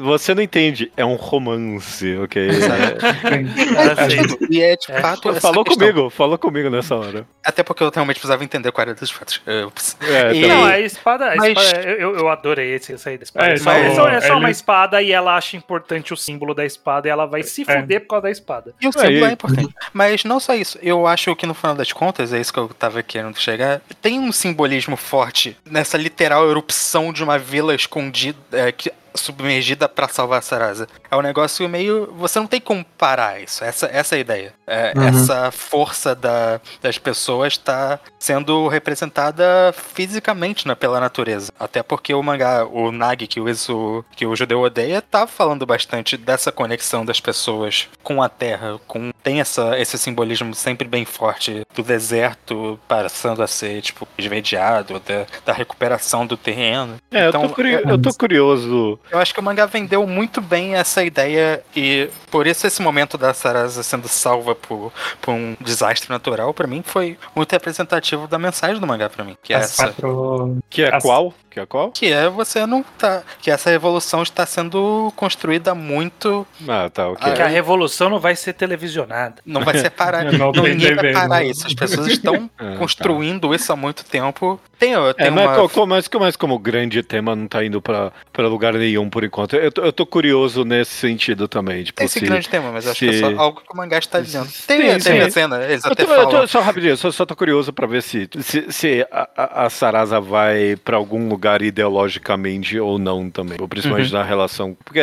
[0.00, 2.48] você não entende, é um romance, ok?
[2.50, 5.30] É, Assim, E é de É, fato.
[5.30, 5.88] essa falou questão.
[5.88, 7.26] comigo, falou comigo nessa hora.
[7.44, 9.40] Até porque eu realmente precisava entender qual era dos fatos.
[9.46, 10.46] É, E-.
[10.46, 13.46] Não, a espada, a Mas- espada eu, eu adorei esse, essa aí da espada.
[13.48, 16.16] É, É, só, é só- falou, é só uma espada e ela acha importante o
[16.16, 17.80] símbolo da espada e ela vai se É.
[17.80, 18.74] fuder por causa da espada.
[18.80, 19.74] E o símbolo é importante.
[19.92, 20.78] Mas não só isso.
[20.82, 23.80] Eu acho que no final das contas, é isso que eu tava querendo chegar.
[24.02, 28.38] Tem um simbolismo forte nessa literal erupção de uma vila escondida.
[28.52, 30.88] é, que- submergida pra salvar a Sarasa.
[31.10, 32.12] É um negócio meio.
[32.18, 33.64] Você não tem como parar isso.
[33.64, 34.54] Essa, essa é a ideia.
[34.66, 35.04] É, Uhum.
[35.04, 41.52] Essa força da, das pessoas tá sendo representada fisicamente né, pela natureza.
[41.58, 45.64] Até porque o mangá, o Nag, que o, Izu, que o judeu odeia, tá falando
[45.64, 48.78] bastante dessa conexão das pessoas com a terra.
[48.86, 55.00] Com, tem essa, esse simbolismo sempre bem forte do deserto passando a ser, tipo, esverdeado,
[55.00, 56.96] da, da recuperação do terreno.
[57.10, 58.98] É, Então, eu, tô curio- eu tô curioso.
[59.10, 63.16] Eu acho que o mangá vendeu muito bem essa ideia e por isso esse momento
[63.18, 68.38] da Sarasa sendo salva por, por um desastre natural, pra mim, foi muito representativo da
[68.38, 69.36] mensagem do mangá pra mim.
[69.42, 69.84] Que é As essa.
[69.88, 70.58] quatro.
[70.68, 71.34] Que é As- qual?
[71.50, 71.90] Que é qual?
[71.90, 73.22] Que é você não tá.
[73.40, 76.46] Que essa revolução está sendo construída muito.
[76.68, 77.32] Ah, tá, ok.
[77.32, 79.36] Que a revolução não vai ser televisionada.
[79.44, 80.24] Não vai separar.
[80.32, 81.66] Não não, ninguém vai parar isso.
[81.66, 84.60] As pessoas estão Ah, construindo isso há muito tempo.
[84.80, 85.54] Tem, tem É, mas, uma.
[85.56, 89.22] co- co- mas, mas como grande tema não tá indo pra, pra lugar nenhum por
[89.22, 91.84] enquanto, eu tô, eu tô curioso nesse sentido também.
[91.84, 93.76] Tipo, Tem esse se- grande tema, mas acho que é se- só algo que o
[93.76, 94.48] mangá está dizendo.
[94.66, 96.46] Tem, tem a cena, eles Eu até tô, eu tô- falam.
[96.48, 100.76] só rapidinho, só, só tô curioso pra ver se, se, se a, a- Sarasa vai
[100.82, 103.58] pra algum lugar ideologicamente ou não também.
[103.68, 104.76] Principalmente na relação.
[104.84, 105.00] Porque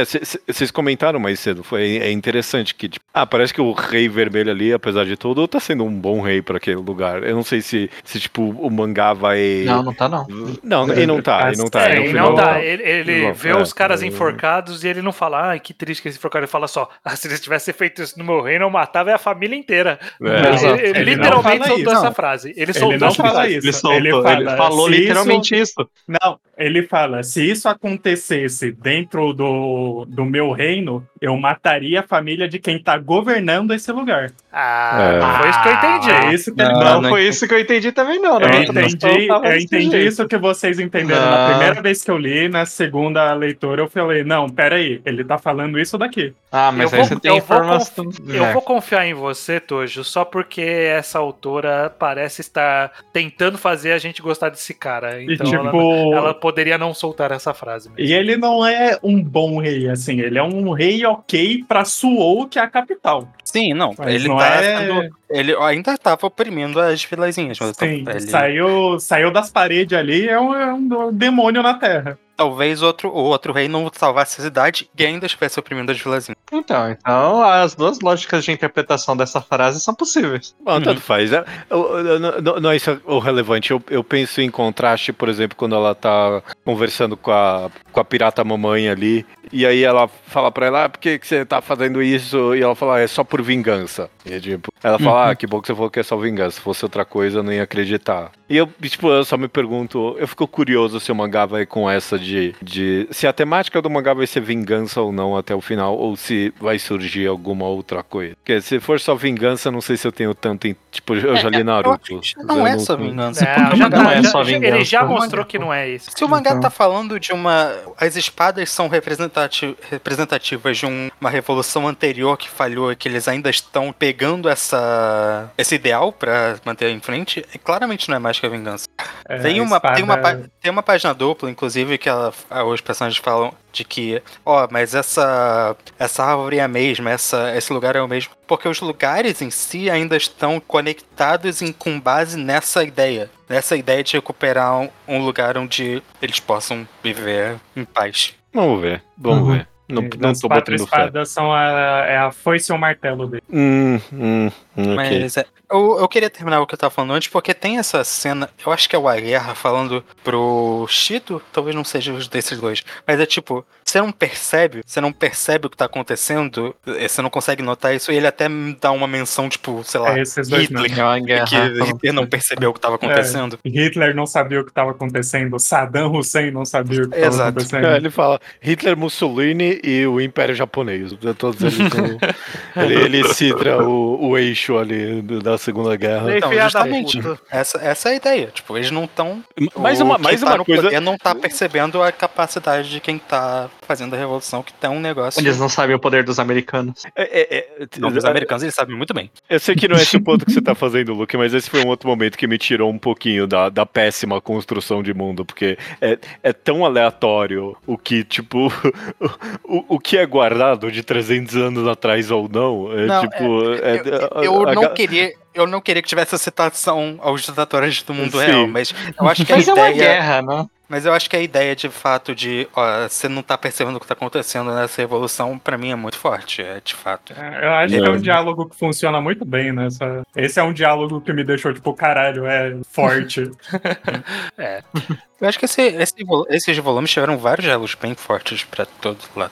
[0.47, 4.51] vocês comentaram mais cedo, foi é interessante que, tipo, ah, parece que o rei vermelho
[4.51, 7.23] ali, apesar de tudo, tá sendo um bom rei pra aquele lugar.
[7.23, 9.65] Eu não sei se, se tipo, o mangá vai.
[9.67, 10.25] Não, não tá não.
[10.63, 11.81] Não, ele não tá, ele não tá.
[11.89, 12.59] É, no e final- não dá.
[12.63, 14.05] Ele, ele Não, vê é, os caras é.
[14.05, 16.43] enforcados e ele não fala, ai, que triste que eles enforcaram.
[16.43, 19.17] Ele fala só, ah, se eles tivessem feito isso no meu reino, eu matava a
[19.17, 19.99] família inteira.
[20.21, 20.27] É.
[20.27, 22.03] Ele, ele Ele literalmente soltou isso.
[22.05, 22.49] essa frase.
[22.51, 23.57] Ele Ele soltou não essa fala frase.
[23.57, 23.67] isso.
[23.67, 23.97] Ele, soltou,
[24.31, 25.89] Ele ele, falou literalmente isso.
[26.07, 32.47] Não, ele fala: se isso acontecesse dentro do, do meu reino, eu mataria a família
[32.47, 34.31] de quem tá governando esse lugar.
[34.51, 35.19] Ah, É.
[35.19, 36.11] não foi isso que eu entendi.
[36.11, 38.39] É isso que ele Não, não, não foi isso que eu entendi também, não.
[38.41, 38.63] Eu né?
[38.63, 40.07] entendi, tava eu entendi jeito.
[40.07, 41.31] isso que vocês entenderam Não.
[41.31, 45.37] na primeira vez que eu li, na segunda leitura eu falei, não, peraí, ele tá
[45.37, 46.33] falando isso daqui.
[46.51, 48.09] Ah, mas Eu aí vou- você tem eu vou informação.
[48.27, 53.97] Eu vou confiar em você, Tojo, só porque essa autora parece estar tentando fazer a
[53.97, 55.21] gente gostar desse cara.
[55.21, 57.89] E Então tipo, ela, ela poderia não soltar essa frase.
[57.89, 57.99] mesmo.
[58.03, 62.47] e ele não é um bom rei, assim, ele é um rei ok pra Suou,
[62.47, 63.27] que é a capital.
[63.43, 63.93] Sim, não.
[63.97, 67.59] Mas ele não tá é- sendo- Ele ainda tava oprimindo as vilazinhas.
[67.59, 72.17] Mas Sim, ele- saiu, saiu das paredes ali, é um, é um demônio na terra.
[72.37, 76.37] Talvez outro, o outro rei não salvasse a cidade e ainda estivesse oprimindo as vilazinhas.
[76.53, 80.55] Então, então, as duas lógicas de interpretação dessa frase são possíveis.
[80.63, 81.33] Bom, tanto faz.
[81.33, 83.71] É, eu- eu- não- não, não é isso o relevante.
[83.71, 88.05] Eu, eu penso em contraste, por exemplo, quando ela tá conversando com a, com a
[88.05, 89.25] pirata mamãe ali.
[89.51, 92.53] E aí ela fala pra ela, ah, por que, que você tá fazendo isso?
[92.53, 94.09] E ela fala, ah, é só por vingança.
[94.25, 96.57] E, tipo, ela fala, ah, que bom que você falou que é só vingança.
[96.57, 98.31] Se fosse outra coisa, eu não ia acreditar.
[98.49, 101.89] E eu, tipo, eu só me pergunto, eu fico curioso se o mangá vai com
[101.89, 102.26] essa de,
[102.61, 103.07] de.
[103.11, 106.53] Se a temática do mangá vai ser vingança ou não até o final, ou se
[106.59, 108.35] vai surgir alguma outra coisa.
[108.35, 110.67] Porque se for só vingança, não sei se eu tenho tanto.
[110.67, 112.19] em- Tipo, eu já li Naruto.
[112.43, 113.45] Não é só vingança.
[113.45, 114.83] É, já tá- não é já- só já- Ele vingança.
[114.85, 116.09] já mostrou que não é isso.
[116.15, 116.61] Se o mangá Então.
[116.61, 117.71] tá falando de uma.
[117.99, 123.27] As espadas são representati- representativas de um- uma revolução anterior que falhou e que eles
[123.27, 128.39] ainda estão pegando essa, esse ideal pra manter em frente, é, claramente não é mais
[128.39, 128.87] que a vingança.
[129.27, 132.33] É, Tem uma, tem, uma, espada- tem uma página dupla, inclusive, que ela,
[132.67, 137.71] os personagens falam de que, ó, mas essa, essa árvore é a mesma, essa, esse
[137.73, 138.31] lugar é o mesmo.
[138.47, 143.29] Porque os lugares em si ainda estão conectados em, com base nessa ideia.
[143.49, 148.33] Nessa ideia de recuperar um, um lugar onde eles possam viver em paz.
[148.53, 149.53] Vamos ver, vamos Uhum.
[149.53, 149.67] ver.
[149.89, 150.95] Não, As não tô quatro botando fé.
[150.97, 153.43] espadas são a, é a foice e o martelo dele.
[153.49, 154.95] Hum, hum, hum, ok.
[154.95, 158.03] Mas é, eu, eu queria terminar o que eu tava falando antes, porque tem essa
[158.03, 162.59] cena, eu acho que é o Aguerra falando pro Shito, talvez não seja os desses
[162.59, 167.07] dois, mas é tipo, você não percebe, você não percebe o que tá acontecendo, eh,
[167.07, 170.17] você não consegue notar isso, e ele até me dá uma menção, tipo, sei lá,
[170.17, 170.91] É esses dois Hitler.
[171.29, 173.59] É que Hitler não percebeu o que tava acontecendo.
[173.65, 177.49] Hitler não sabia o que estava acontecendo, Saddam Hussein não sabia o que estava Exato.
[177.49, 177.87] acontecendo.
[177.87, 181.11] É, ele fala Hitler, Mussolini e o Império Japonês.
[181.37, 186.37] Todos eles são- ele, ele citra o, o eixo ali do- da Segunda Guerra.
[186.37, 187.19] Então, justamente.
[187.51, 189.43] Essa, essa é a ideia, tipo, eles não estão
[189.77, 190.83] Mais uma, mais tá uma coisa.
[190.83, 194.99] poder não tá percebendo a capacidade de quem tá fazendo a revolução, que tá um
[194.99, 195.39] negócio.
[195.41, 197.03] Eles não sabem o poder dos americanos.
[197.15, 199.31] É, é, é, Não, os americanos eles sabem muito bem.
[199.49, 201.69] Eu sei que não é esse o ponto que você tá fazendo, Luke, mas esse
[201.69, 205.43] foi um outro momento que me tirou um pouquinho da, da péssima construção de mundo,
[205.45, 208.67] porque é, é tão aleatório o que, tipo,
[209.63, 212.91] o, o que é guardado de 300 anos atrás ou não.
[212.91, 213.73] É Não, tipo.
[213.73, 215.33] é- Eu, a- eu a- não queria.
[215.57, 218.45] Eu não queria que tivesse a citação aos ditadores do mundo Sim.
[218.45, 220.13] real, mas eu acho que a Mas é uma ideia.
[220.13, 220.69] guerra, não?
[220.89, 223.99] Mas eu acho que a ideia de fato de ó, você não tá percebendo o
[223.99, 227.33] que tá acontecendo nessa revolução, pra mim é muito forte, é de fato.
[227.33, 230.21] É, Eu acho que é um diálogo que funciona muito bem nessa.
[230.35, 233.51] Esse é um diálogo que me deixou, tipo, caralho, é forte.
[235.41, 236.13] Eu acho que esse- esse
[236.49, 239.51] esses volumes tiveram vários diálogos bem fortes pra todo lado.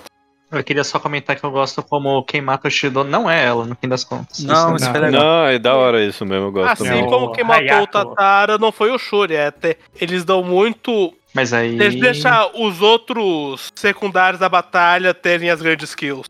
[0.51, 3.65] Eu queria só comentar que eu gosto como quem mata o Shido não é ela,
[3.65, 4.43] no fim das contas.
[4.43, 4.91] Não, isso não.
[4.91, 5.21] foi legal.
[5.21, 7.01] Não, é da hora isso mesmo, eu gosto Assim também.
[7.01, 7.91] É o como quem matou o Hayato.
[7.91, 11.13] Tatara não foi o Shuri, é até, eles dão muito.
[11.33, 11.73] Mas aí.
[11.73, 16.29] Eles deixam os outros secundários da batalha terem as grandes kills.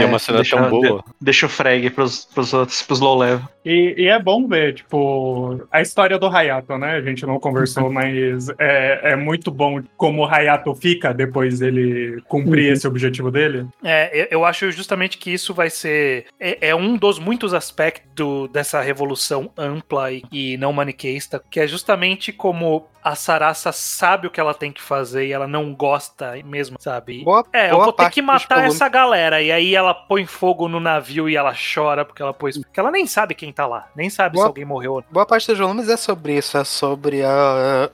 [0.00, 0.98] E é uma cena deixa, tão boa.
[0.98, 3.46] de- deixa o frag pros, pros outros, pros low level.
[3.64, 6.92] E, e é bom ver, tipo, a história do Hayato, né?
[6.96, 12.22] A gente não conversou, mas é, é muito bom como o Hayato fica depois dele
[12.28, 13.66] cumprir esse objetivo dele.
[13.82, 16.26] É, eu- eu acho justamente que isso vai ser.
[16.38, 21.60] É, é um dos muitos aspectos do- dessa revolução ampla e, e não maniqueísta, que
[21.60, 25.72] é justamente como a Sarasa sabe o que ela tem que fazer e ela não
[25.72, 27.22] gosta mesmo, sabe?
[27.22, 29.40] Boa, É, eu boa vou ter que matar essa galera.
[29.40, 32.58] E aí ela põe fogo no navio e ela chora porque ela pôs.
[32.58, 33.88] Porque ela nem sabe quem tá lá.
[33.94, 35.06] Nem sabe Boa- se alguém morreu ou não.
[35.10, 37.90] Boa parte dos volumes é sobre isso, é sobre a,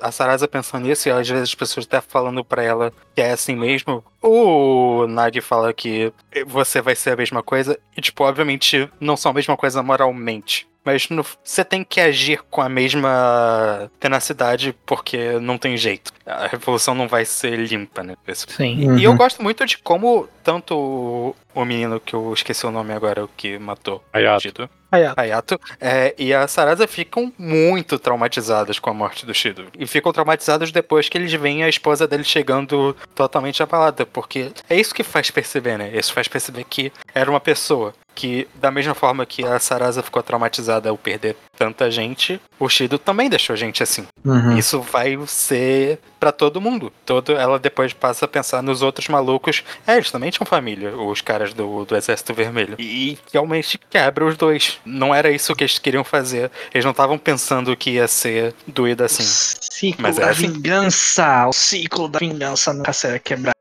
[0.00, 3.32] a Sarasa pensando nisso e às vezes as pessoas até falando pra ela que é
[3.32, 4.04] assim mesmo.
[4.22, 6.12] O Nagi fala que
[6.46, 10.66] você vai ser a mesma coisa e, tipo, obviamente não são a mesma coisa moralmente.
[10.86, 16.12] Mas no- você tem que agir com a mesma tenacidade porque não tem jeito.
[16.24, 18.14] A revolução não vai ser limpa, né?
[18.26, 18.46] Isso.
[18.48, 18.96] Sim.
[18.96, 22.92] E eu gosto muito de como tanto o, o menino que eu esqueci o nome
[22.92, 24.42] agora, o que matou o Hayato.
[24.42, 24.70] Tito.
[24.90, 25.20] Hayato.
[25.20, 29.66] Hayato é, e a Sarasa ficam muito traumatizadas com a morte do Shido.
[29.76, 34.06] E ficam traumatizadas depois que eles veem a esposa dele chegando totalmente abalada.
[34.06, 35.90] Porque é isso que faz perceber, né?
[35.92, 40.22] Isso faz perceber que era uma pessoa que, da mesma forma que a Sarasa ficou
[40.22, 44.06] traumatizada ao perder tanta gente, o Shido também deixou a gente assim.
[44.24, 44.56] Uhum.
[44.56, 46.90] Isso vai ser pra todo mundo.
[47.04, 49.62] Todo, ela depois passa a pensar nos outros malucos.
[49.86, 52.76] É, eles também tinham família, os caras do, do Exército Vermelho.
[52.78, 54.78] E realmente quebra os dois.
[54.84, 56.50] Não era isso que eles queriam fazer.
[56.72, 59.22] Eles não estavam pensando que ia ser doído assim.
[59.24, 60.52] Ciclo Mas é da assim.
[60.52, 61.46] vingança.
[61.46, 63.55] O ciclo da vingança nunca será quebrado.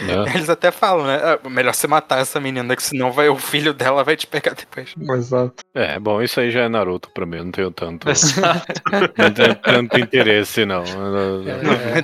[0.00, 0.14] Né?
[0.34, 1.20] Eles até falam, né?
[1.22, 4.54] "Ah, melhor você matar essa menina, que senão vai, o filho dela vai te pegar
[4.54, 4.94] depois.
[5.16, 5.54] Exato.
[5.74, 8.06] É, bom, isso aí já é Naruto pra mim, eu não tenho tanto,
[9.16, 10.82] não tenho tanto interesse, não.
[10.84, 11.42] Não,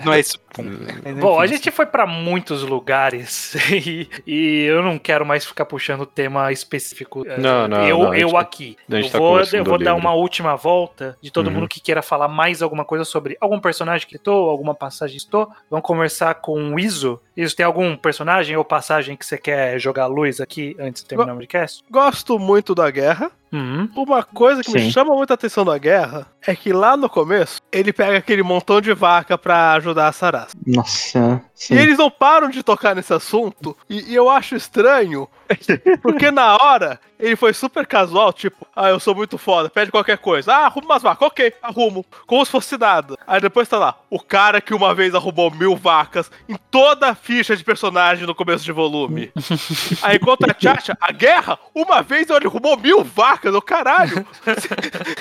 [0.05, 0.39] não é isso.
[0.55, 5.65] Mas, Bom, a gente foi pra muitos lugares e, e eu não quero mais ficar
[5.65, 7.25] puxando o tema específico.
[7.27, 8.77] eh, Não, não, Eu, não, a eu gente- aqui.
[8.89, 11.55] Eu tá vou, eu vou dar uma última volta de todo Uhum.
[11.55, 15.23] mundo que queira falar mais alguma coisa sobre algum personagem que citou, alguma passagem que
[15.25, 15.51] citou.
[15.69, 17.21] Vamos conversar com o Iso.
[17.37, 21.33] Iso, tem algum personagem ou passagem que você quer jogar luz aqui antes de terminar
[21.33, 21.83] o podcast?
[21.91, 23.31] Gosto muito da guerra.
[23.55, 23.89] Uhum.
[23.95, 24.91] Uma coisa que me Sim.
[24.91, 28.93] chama muita atenção da guerra é que lá no começo ele pega aquele montão de
[28.93, 30.51] vaca pra ajudar a Sarasa.
[30.67, 31.75] Nossa, sim.
[31.75, 33.77] E eles não param de tocar nesse assunto.
[33.89, 35.29] E, e eu acho estranho,
[36.03, 40.19] porque na hora ele foi super casual, tipo, ah, eu sou muito foda, pede qualquer
[40.19, 40.53] coisa.
[40.53, 42.05] Ah, arruma umas vacas, ok, arrumo.
[42.27, 43.17] Como se fosse nada.
[43.27, 47.15] Aí depois tá lá, o cara que uma vez arrumou mil vacas em toda a
[47.15, 49.33] ficha de personagem no começo de volume.
[50.03, 54.25] Aí enquanto a Tchatcha, a guerra, uma vez ele arrumou mil vacas, o caralho.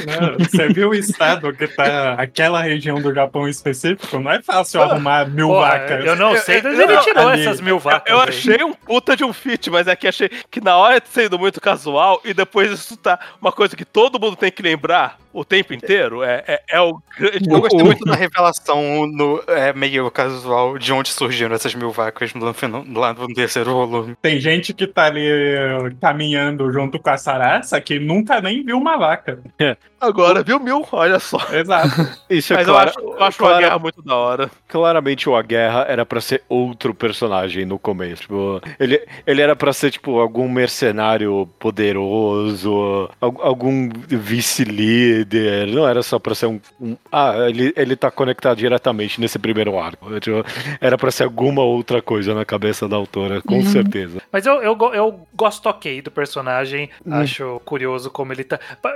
[0.06, 4.20] Não, Você viu o estado que tá aquela região do Japão específico?
[4.20, 6.06] Não é fácil arrumar mil Porra, vacas.
[6.06, 8.12] eu não sei de onde eu- ele eu- tirou ali- essas mil vacas.
[8.12, 8.30] Eu aí.
[8.30, 11.38] achei um puta de um fit, mas é que achei que na hora de sendo
[11.40, 15.44] muito casual e depois isso tá uma coisa que todo mundo tem que lembrar o
[15.44, 17.50] tempo inteiro, é, é, é o grande.
[17.50, 22.32] Eu gostei muito da revelação no, é, meio casual de onde surgiram essas mil vacas
[22.36, 24.16] lá no terceiro volume.
[24.22, 25.24] Tem gente que tá ali
[26.00, 29.40] caminhando junto com a Sarasa que nunca nem viu uma vaca.
[30.00, 30.86] Agora, viu, Mil?
[30.92, 31.38] Olha só.
[31.52, 31.90] Exato.
[32.30, 34.52] Isso é Mas clara- eu acho, eu acho clara- uma guerra muito da hora.
[34.74, 38.24] Claramente o A Guerra era pra ser outro personagem no começo.
[38.24, 45.68] Tipo, ele, ele era pra ser, tipo, algum mercenário poderoso, al- algum vice-líder.
[45.68, 46.60] Não era só pra ser um.
[46.82, 50.20] um- ah, ele, ele tá conectado diretamente nesse primeiro arco.
[50.20, 50.44] Tipo,
[50.82, 54.22] era pra ser alguma outra coisa na cabeça da autora, com certeza.
[54.32, 57.14] Mas eu, eu, eu gosto ok do personagem, Hum.
[57.14, 58.60] acho curioso como ele tá.
[58.82, 58.96] pa-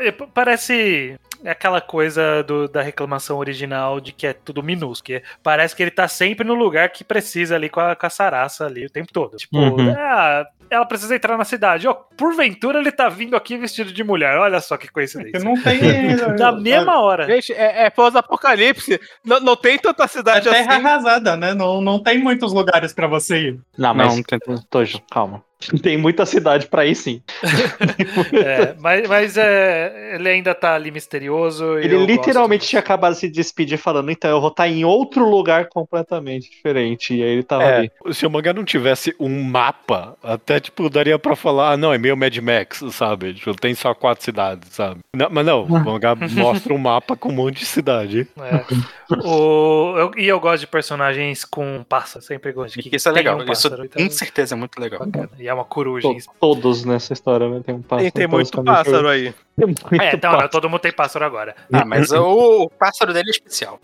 [1.43, 4.97] é, aquela coisa do- da reclamação original de que é tudo minúsculo.
[5.19, 8.09] que parece que ele tá sempre no lugar que precisa ali com a, com a
[8.09, 9.37] Sarasa ali o tempo todo.
[9.37, 9.93] Tipo, Uhum.
[9.97, 11.87] ah, ela precisa entrar na cidade.
[11.87, 14.37] Ó, porventura ele tá vindo aqui vestido de mulher.
[14.37, 15.39] Olha só que Que coincidência.
[15.39, 15.79] não tem.
[16.39, 17.25] Na mesma hora.
[17.25, 18.99] Gente, é, é pós-apocalipse.
[19.23, 20.85] Não, não tem tanta É cidade terra assim.
[20.85, 21.53] arrasada, né?
[21.53, 23.53] Não, não tem muitos lugares pra você ir.
[23.77, 24.15] Não, Não, mas.
[24.15, 25.43] não tem- Tojo, calma.
[25.81, 27.21] Tem muita cidade pra ir, sim.
[28.33, 31.77] É, mas mas é, ele ainda tá ali misterioso.
[31.79, 32.69] Ele literalmente gosto.
[32.69, 37.15] tinha acabado de se despedir falando, então eu vou estar em outro lugar completamente diferente.
[37.15, 37.91] E aí ele tava É, ali.
[38.11, 41.97] se o mangá não tivesse um mapa, até tipo, daria pra falar, ah, não, é
[41.97, 43.33] meio Mad Max, sabe?
[43.33, 44.99] Tipo, tem só quatro cidades, sabe?
[45.15, 48.27] Não, mas não, o mangá mostra um mapa com um monte de cidade.
[48.39, 49.15] É.
[49.25, 52.23] O, eu- e eu gosto de personagens com pássaro.
[52.23, 53.35] Sempre gosto de que Isso é legal.
[53.37, 54.99] um Isso pássaro, então, com certeza é muito legal.
[55.05, 55.29] bacana.
[55.39, 56.07] E é uma coruja.
[56.07, 57.61] To- Todos nessa história, né?
[57.65, 58.11] Tem um pássaro.
[58.11, 59.33] Tem, tem muito pássaro aí.
[59.57, 60.49] Tem muito É, então, pássaro.
[60.51, 61.55] todo mundo tem pássaro agora.
[61.73, 63.79] Ah, mas o, o pássaro dele é especial.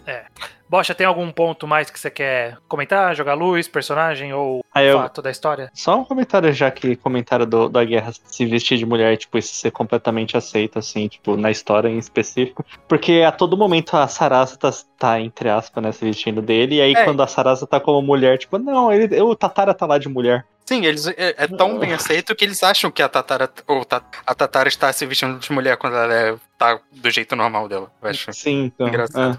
[0.69, 3.15] Bocha, tem algum ponto mais que você quer comentar?
[3.15, 5.71] Jogar luz, personagem ou Aí eu- fato da história?
[5.73, 9.53] Só um comentário já que comentaram do, da guerra se vestir de mulher, tipo, isso
[9.55, 12.63] ser completamente aceito, assim, tipo, na história em específico.
[12.87, 16.81] Porque a todo momento a Sarasa tá, tá entre aspas, né, se vestindo dele, e
[16.81, 17.03] aí É.
[17.03, 20.45] quando a Sarasa tá como mulher, tipo, não, ele, o Tatara tá lá de mulher.
[20.65, 24.01] Sim, eles é, é tão bem aceito que eles acham que a Tatara, ou Ta-
[24.25, 27.91] a Tatara está se vestindo de mulher quando ela é, tá do jeito normal dela.
[28.01, 28.31] Eu acho.
[28.31, 28.87] Sim, então.
[28.87, 29.37] Engraçado.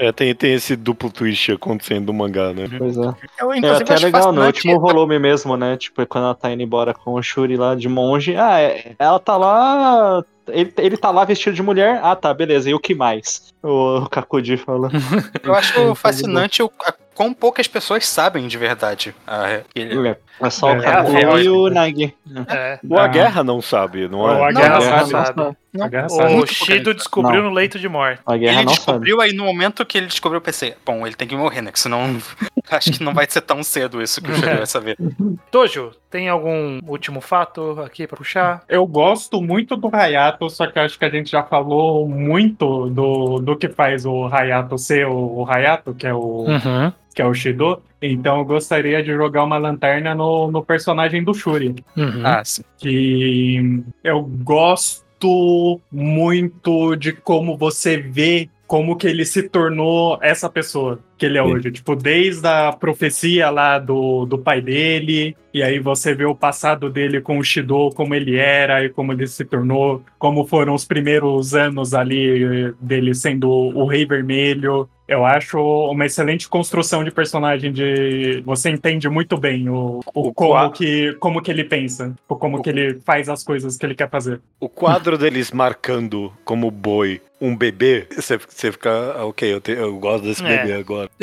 [0.00, 0.08] É.
[0.08, 2.66] É, tem, tem esse duplo twist acontecendo no mangá, né?
[2.76, 3.14] Pois é.
[3.40, 5.78] Eu, É até legal, no fascinante- último volume mesmo, né?
[5.78, 8.36] Tipo, quando ela tá indo embora com o Shuri lá de monge.
[8.36, 10.22] Ah, é- ela tá lá.
[10.48, 11.98] Ele, ele tá lá vestido de mulher.
[12.02, 12.68] Ah, tá, beleza.
[12.70, 13.52] E o que mais?
[13.62, 14.90] O, o Kakudi fala.
[15.42, 19.14] Eu acho fascinante o, a, quão poucas pessoas sabem de verdade.
[19.26, 22.14] a- ele- É, é só É, o Kakudi é, e o Nagi.
[22.48, 22.78] É.
[22.86, 23.08] O A Ah.
[23.08, 24.32] Guerra não sabe, não é?
[24.34, 25.10] O A Não, Guerra não, sabe.
[25.10, 25.56] sabe.
[25.76, 25.86] Não.
[25.86, 26.34] A guerra sabe.
[26.34, 27.50] O Shido descobriu Não.
[27.50, 28.20] no leito de morte.
[28.26, 31.14] A guerra Ele não descobriu aí no momento que ele descobriu, eu pensei, bom, ele
[31.16, 31.70] tem que morrer, né?
[31.72, 32.16] Que senão
[32.70, 34.96] acho que não vai ser tão cedo isso que o Shiryu vai saber.
[35.50, 38.62] Tojo, tem algum último fato aqui pra puxar?
[38.68, 43.38] Eu gosto muito do Hayato, só que acho que a gente já falou muito do,
[43.38, 46.92] do que faz o Hayato ser o, o Hayato, que é o, Uhum.
[47.14, 47.82] que é o Shido.
[48.00, 51.74] Então eu gostaria de jogar uma lanterna no, no personagem do Shuri.
[51.96, 52.22] Uhum.
[52.24, 52.62] Ah, sim.
[52.78, 55.04] que eu gosto
[55.90, 61.42] muito de como você vê como que ele se tornou essa pessoa que ele é
[61.42, 61.70] hoje.
[61.72, 66.90] Tipo, desde a profecia lá do, do pai dele, e aí você vê o passado
[66.90, 70.84] dele com o Shido, como ele era e como ele se tornou, como foram os
[70.84, 74.88] primeiros anos ali dele sendo o Rei Vermelho.
[75.08, 80.34] Eu acho uma excelente construção de personagem de você entende muito bem o, o O
[80.34, 83.86] como qua- que como que ele pensa, o como que ele faz as coisas que
[83.86, 84.40] ele quer fazer.
[84.58, 88.90] O quadro deles marcando como boi um bebê, você, você fica,
[89.24, 90.56] ok, eu, te- eu gosto desse É.
[90.58, 91.05] bebê agora.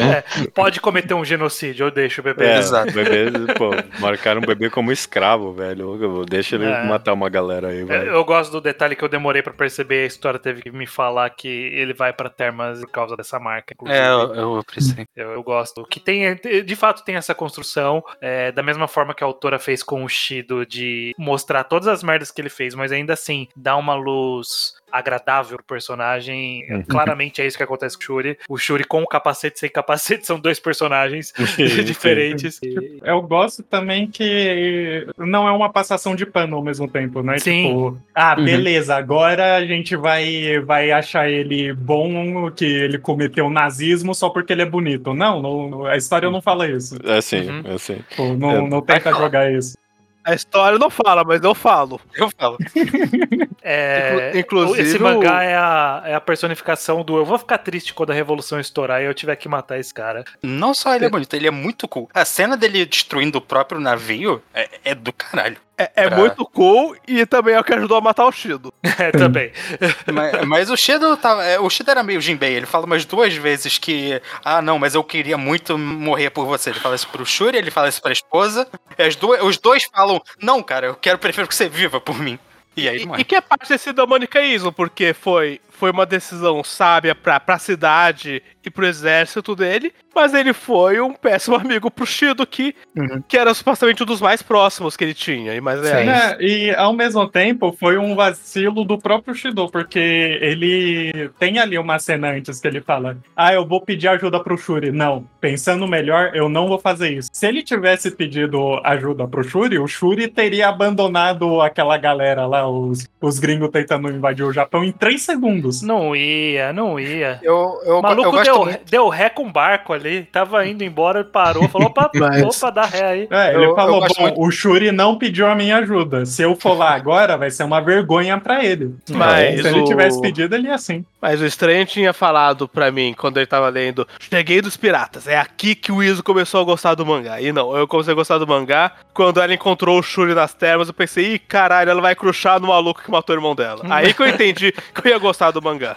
[0.00, 0.46] É.
[0.54, 2.44] Pode cometer um genocídio, eu deixo o bebê.
[2.46, 2.90] É, Exato.
[2.90, 6.24] o bebê, pô, marcaram um bebê como escravo, velho.
[6.28, 6.84] Deixa ele É.
[6.84, 8.10] matar uma galera aí, Eu, velho.
[8.10, 10.04] eu gosto do detalhe que eu demorei pra perceber.
[10.04, 13.74] A história teve que me falar que ele vai pra Termas por causa dessa marca.
[13.74, 13.98] inclusive.
[13.98, 15.06] É, eu, eu apreciei.
[15.16, 15.84] Eu, eu gosto.
[15.84, 16.34] Que tem,
[16.64, 18.02] de fato, tem essa construção.
[18.20, 22.02] é, da mesma forma que a autora fez com o Shido, de mostrar todas as
[22.02, 26.64] merdas que ele fez, mas ainda assim dar uma luz agradável pro personagem.
[26.70, 26.82] Uhum.
[26.82, 28.38] Claramente é isso que acontece com o Shuri.
[28.48, 31.32] O Shuri com o capacete sem capacete são dois personagens
[31.84, 32.58] diferentes.
[32.62, 37.38] E- Eu gosto também que não é uma passação de pano ao mesmo tempo, né?
[37.38, 37.68] Sim.
[37.68, 38.44] Tipo, ah, Uhum.
[38.44, 44.52] beleza, agora a gente vai, vai achar ele bom, que ele cometeu nazismo só porque
[44.52, 45.12] ele é bonito.
[45.14, 46.96] Não, não- a história não fala isso.
[47.04, 47.62] É assim, Uhum.
[47.64, 47.96] é assim.
[48.10, 49.76] Tipo, não, não tenta jogar isso.
[50.24, 52.00] A história não fala, mas eu falo.
[52.14, 52.58] Eu falo.
[53.62, 57.92] É, Inclu- inclusive esse mangá é a, é a personificação do eu vou ficar triste
[57.92, 60.24] quando a revolução estourar e eu tiver que matar esse cara.
[60.42, 62.08] Não só ele é bonito, ele é muito cool.
[62.14, 65.58] A cena dele destruindo o próprio navio é, é do caralho.
[65.82, 68.72] É, é Pra- muito cool e também é o que ajudou a matar o Shido.
[69.00, 69.50] É, também.
[70.12, 71.42] mas, mas o Shido tava.
[71.44, 72.52] é, O Shido era meio Jinbei.
[72.54, 74.20] Ele fala umas duas vezes que.
[74.44, 76.68] Ah, não, mas eu queria muito morrer por você.
[76.70, 78.68] Ele fala isso pro Shuri, ele fala isso pra esposa.
[78.98, 82.18] E as duas, os dois falam: Não, cara, eu quero, prefiro que você viva por
[82.18, 82.38] mim.
[82.76, 87.14] E aí E, e que é parte desse demonicaísmo, porque foi, foi uma decisão sábia
[87.14, 92.46] pra, pra cidade e pro exército dele, mas ele foi um péssimo amigo pro Shido,
[92.46, 93.22] que, Uhum.
[93.26, 95.54] que era supostamente um dos mais próximos que ele tinha.
[95.54, 99.98] E mais é, É, e ao mesmo tempo foi um vacilo do próprio Shido, porque
[100.42, 104.58] ele tem ali uma cena antes que ele fala: Ah, eu vou pedir ajuda pro
[104.58, 104.92] Shuri.
[104.92, 107.30] Não, pensando melhor, eu não vou fazer isso.
[107.32, 113.08] Se ele tivesse pedido ajuda pro Shuri, o Shuri teria abandonado aquela galera lá, os,
[113.20, 115.69] os gringos tentando invadir o Japão em três segundos.
[115.82, 117.38] Não ia, não ia.
[117.42, 118.80] Eu, eu, O maluco eu gosto deu, muito.
[118.90, 122.84] deu ré com o barco ali, tava indo embora, parou, falou: opa, Mas- opa, dá
[122.84, 123.28] ré aí.
[123.30, 126.24] É, ele Eu- falou: Bom, muito- o Shuri não pediu a minha ajuda.
[126.26, 128.94] Se eu for lá agora, vai ser uma vergonha pra ele.
[129.10, 131.04] Mas Se ele tivesse pedido, ele ia assim.
[131.20, 135.26] Mas o estranho tinha falado pra mim quando ele tava lendo: Cheguei dos piratas.
[135.28, 137.40] É aqui que o Iso começou a gostar do mangá.
[137.40, 138.92] E não, eu comecei a gostar do mangá.
[139.12, 142.68] Quando ela encontrou o Shuri nas termas, eu pensei: ih, caralho, ela vai crushar no
[142.68, 143.82] maluco que matou o irmão dela.
[143.90, 145.94] Aí que eu entendi que eu ia gostar do mangá.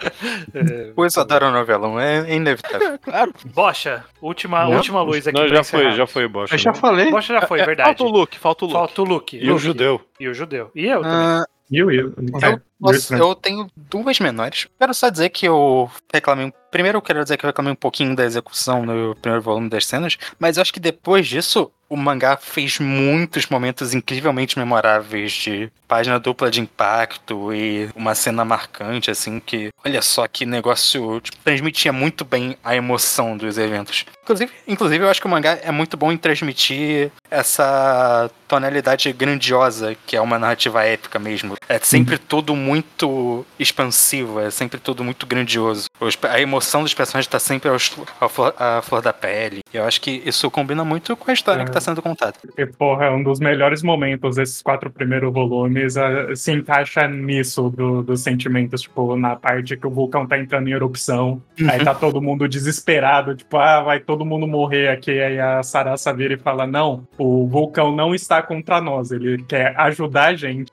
[0.96, 2.98] O Isso adora novelão, é inevitável.
[3.04, 3.32] Claro.
[3.46, 4.72] Bocha, última, Não.
[4.76, 6.52] última luz aqui Não, já foi, já foi o Bosch.
[6.52, 7.10] Eu já falei.
[7.10, 7.88] Bocha já foi, É, verdade.
[7.88, 8.76] Falta o look, falta o look.
[8.78, 9.36] Falta o Luke.
[9.36, 9.62] E o Luke.
[9.64, 10.00] judeu.
[10.18, 10.70] E o judeu.
[10.74, 11.16] E eu também.
[11.16, 11.44] Ah,
[11.74, 12.12] E o Will.
[12.52, 14.68] eu, posso- eu tenho duas menores.
[14.78, 16.46] Quero só dizer que eu reclamei.
[16.46, 19.68] um- Primeiro, eu quero dizer que eu reclamei um pouquinho da execução no primeiro volume
[19.68, 25.32] das cenas, mas eu acho que depois disso, o mangá fez muitos momentos incrivelmente memoráveis
[25.32, 31.20] de página dupla de impacto e uma cena marcante, assim, que olha só que negócio
[31.20, 34.04] tipo, transmitia muito bem a emoção dos eventos.
[34.24, 39.96] Inclusive, inclusive, eu acho que o mangá é muito bom em transmitir essa tonalidade grandiosa
[40.06, 41.54] que é uma narrativa épica mesmo.
[41.68, 45.86] É sempre tudo muito expansivo, é sempre tudo muito grandioso.
[46.00, 49.60] Os- A emoção dos personagens tá sempre à flor, flor da pele.
[49.72, 51.64] E eu acho que isso combina muito com a história É.
[51.64, 52.34] que tá sendo contada.
[52.58, 55.96] E, porra, é um dos melhores momentos desses quatro primeiros volumes.
[55.96, 60.68] ah, se encaixa nisso do- dos sentimentos, tipo, na parte que o vulcão tá entrando
[60.68, 61.40] em erupção.
[61.70, 65.10] Aí tá todo mundo desesperado, tipo, ah, vai todo mundo morrer aqui.
[65.20, 69.74] Aí a Sarasa vira e fala: Não, o vulcão não está contra nós, ele quer
[69.78, 70.72] ajudar a gente.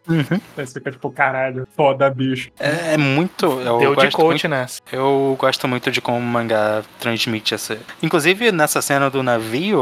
[0.58, 2.50] Aí você fica tipo, caralho, foda, bicho.
[2.60, 3.46] É, é muito.
[3.46, 4.82] Eu Deu de gosto coach muito- nessa.
[4.92, 7.78] Eu gosto muito de como o mangá transmite essa.
[8.02, 9.82] Inclusive, nessa cena do navio,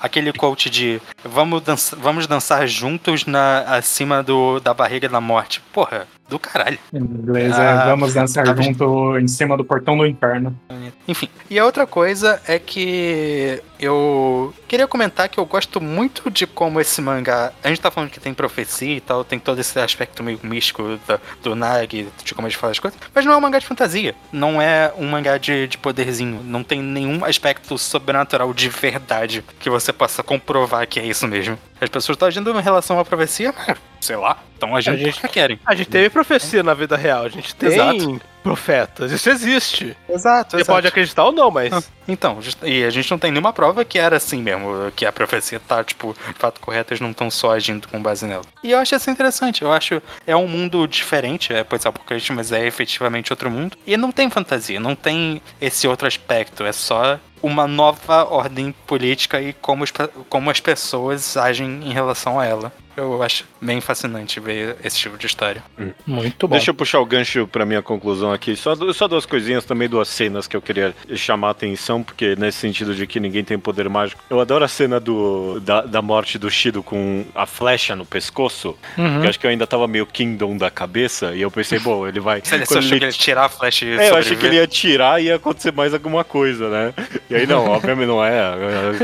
[0.00, 1.62] aquele de vamos,
[1.98, 5.60] vamos dançar juntos na, acima do, da barriga da morte.
[5.72, 6.78] Porra, do caralho.
[6.92, 10.58] Em inglês é Ah, vamos dançar tá- junto em cima do portão do inferno.
[11.06, 16.46] Enfim, e a outra coisa é que eu queria comentar que eu gosto muito de
[16.46, 17.52] como esse mangá.
[17.62, 20.82] A gente tá falando que tem profecia e tal, tem todo esse aspecto meio místico
[20.82, 23.58] do, do Nag, de como a gente fala as coisas, mas não é um mangá
[23.58, 24.14] de fantasia.
[24.32, 26.40] Não é um mangá de, de poderzinho.
[26.44, 31.58] Não tem nenhum aspecto sobrenatural de verdade que você possa comprovar que é isso mesmo.
[31.82, 35.14] As pessoas estão agindo em relação à profecia, mas, sei lá, estão agindo A gente-
[35.20, 35.58] porque querem.
[35.66, 38.20] A gente teve profecia na vida real, a gente tem Exato.
[38.40, 39.96] profetas, isso existe.
[40.08, 41.72] Exato, Você pode acreditar ou não, mas.
[41.72, 45.10] Ah, Então, e a gente não tem nenhuma prova que era assim mesmo, que a
[45.12, 48.42] profecia tá, tipo, de fato correta, eles não estão só agindo com base nela.
[48.62, 52.32] E eu acho isso interessante, eu acho, é um mundo diferente, é pode ser apocalipse,
[52.32, 53.76] mas é efetivamente outro mundo.
[53.84, 59.40] E não tem fantasia, não tem esse outro aspecto, é só uma nova ordem política
[59.40, 59.84] e como,
[60.28, 62.72] como as pessoas agem em relação a ela.
[62.96, 65.62] Eu acho bem fascinante ver esse tipo de história.
[66.06, 66.52] Muito bom.
[66.56, 68.54] Deixa eu puxar o gancho pra minha conclusão aqui.
[68.56, 72.58] Só, só duas coisinhas também, duas cenas que eu queria chamar a atenção, porque nesse
[72.58, 74.22] sentido de que ninguém tem poder mágico.
[74.28, 78.76] Eu adoro a cena do, da, da morte do Shido com a flecha no pescoço.
[78.98, 79.20] Uhum.
[79.20, 81.34] Que eu acho que eu ainda tava meio Kingdom da cabeça.
[81.34, 82.40] E eu pensei, bom, ele vai.
[82.42, 84.56] Você, achou ele- que ele ia tirar a flecha e É, eu achei que ele
[84.56, 86.94] ia tirar e ia acontecer mais alguma coisa, né?
[87.30, 88.40] E aí não, obviamente não é.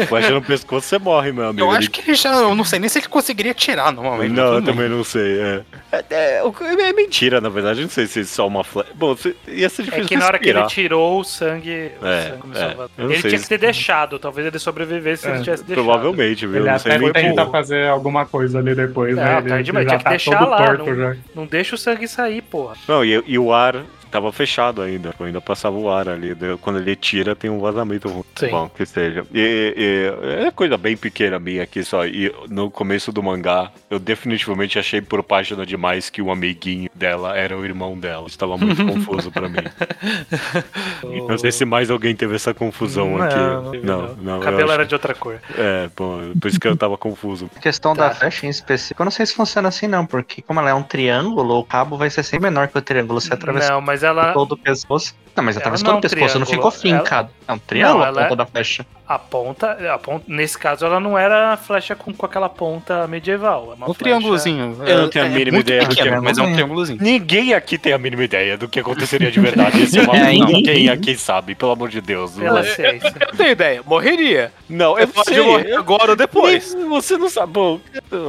[0.03, 1.66] A Flecha no pescoço você morre, meu amigo.
[1.66, 2.34] Eu acho que ele já.
[2.34, 4.33] Eu não sei nem se ele conseguiria tirar normalmente.
[4.33, 5.41] não, eu também não sei.
[5.41, 5.61] É.
[5.93, 6.43] É, é,
[6.89, 7.81] é mentira, na verdade.
[7.81, 8.91] Eu não sei se é só uma flecha.
[8.95, 12.07] Bom, se- ia ser É difícil que na hora que ele tirou o sangue, o
[12.07, 12.74] É, sangue começou é.
[12.99, 15.64] a Ele sei tinha se- que ter deixado, talvez ele sobrevivesse se É, ele tivesse
[15.64, 15.85] deixado.
[15.85, 16.57] Provavelmente, viu?
[16.61, 17.53] Ele Não sei até nem tenta como.
[17.53, 19.43] fazer alguma coisa ali depois, Não, né?
[19.43, 21.16] tá Ele, demais, ele tinha que tá deixar lá, torto não- já.
[21.35, 22.74] Não deixa o sangue sair, porra.
[22.87, 23.76] Não, e, e o ar
[24.09, 25.14] tava fechado ainda.
[25.20, 26.36] Ainda passava o ar ali.
[26.61, 28.24] Quando ele tira, tem um vazamento ruim.
[28.36, 28.48] Sim.
[28.50, 29.24] Bom, que seja.
[29.32, 32.06] E, e- é coisa bem pequena minha aqui só.
[32.06, 37.36] E no começo do mangá, eu definitivamente achei por página demais que o amiguinho dela
[37.36, 38.26] era o irmão dela.
[38.26, 39.59] Estava muito confuso pra mim.
[41.28, 43.36] Não sei se mais alguém teve essa confusão Não, aqui.
[43.36, 44.38] não não, não.
[44.38, 45.40] O cabelo acho- era de outra cor.
[45.56, 47.50] É, bom, por isso que eu tava confuso.
[47.56, 48.09] A questão Tá.
[48.09, 50.74] da flecha em específico, eu não sei se funciona assim não, porque como ela é
[50.74, 53.20] um triângulo, o cabo vai ser sempre menor que o triângulo.
[53.20, 55.14] Se atravessar Não, mas ela todo o pescoço.
[55.36, 57.30] Não, mas Ela não é todo um o pescoço, não ficou fincado.
[57.46, 58.86] É um triângulo Não, a ela ponta é- da flecha.
[59.09, 60.24] Aponta, aponta.
[60.28, 63.70] Nesse caso, ela não era flecha com, com aquela ponta medieval.
[63.72, 64.76] É uma Um flecha- triângulozinho.
[64.86, 66.20] Eu não tenho a mínima muito ideia do que é.
[66.20, 66.98] mas é um triângulozinho.
[67.00, 69.82] Ninguém aqui tem a mínima ideia do que aconteceria de verdade.
[69.82, 72.32] Esse é uma É, ninguém aqui sabe, pelo amor de Deus.
[72.32, 73.14] Pela Eu, ciência.
[73.20, 74.52] eu tenho ideia, morreria.
[74.68, 75.40] Não, eu Pode sei.
[75.40, 76.74] morrer eu- agora ou depois.
[76.74, 77.52] Nem- Você não sabe.
[77.52, 77.80] Bom,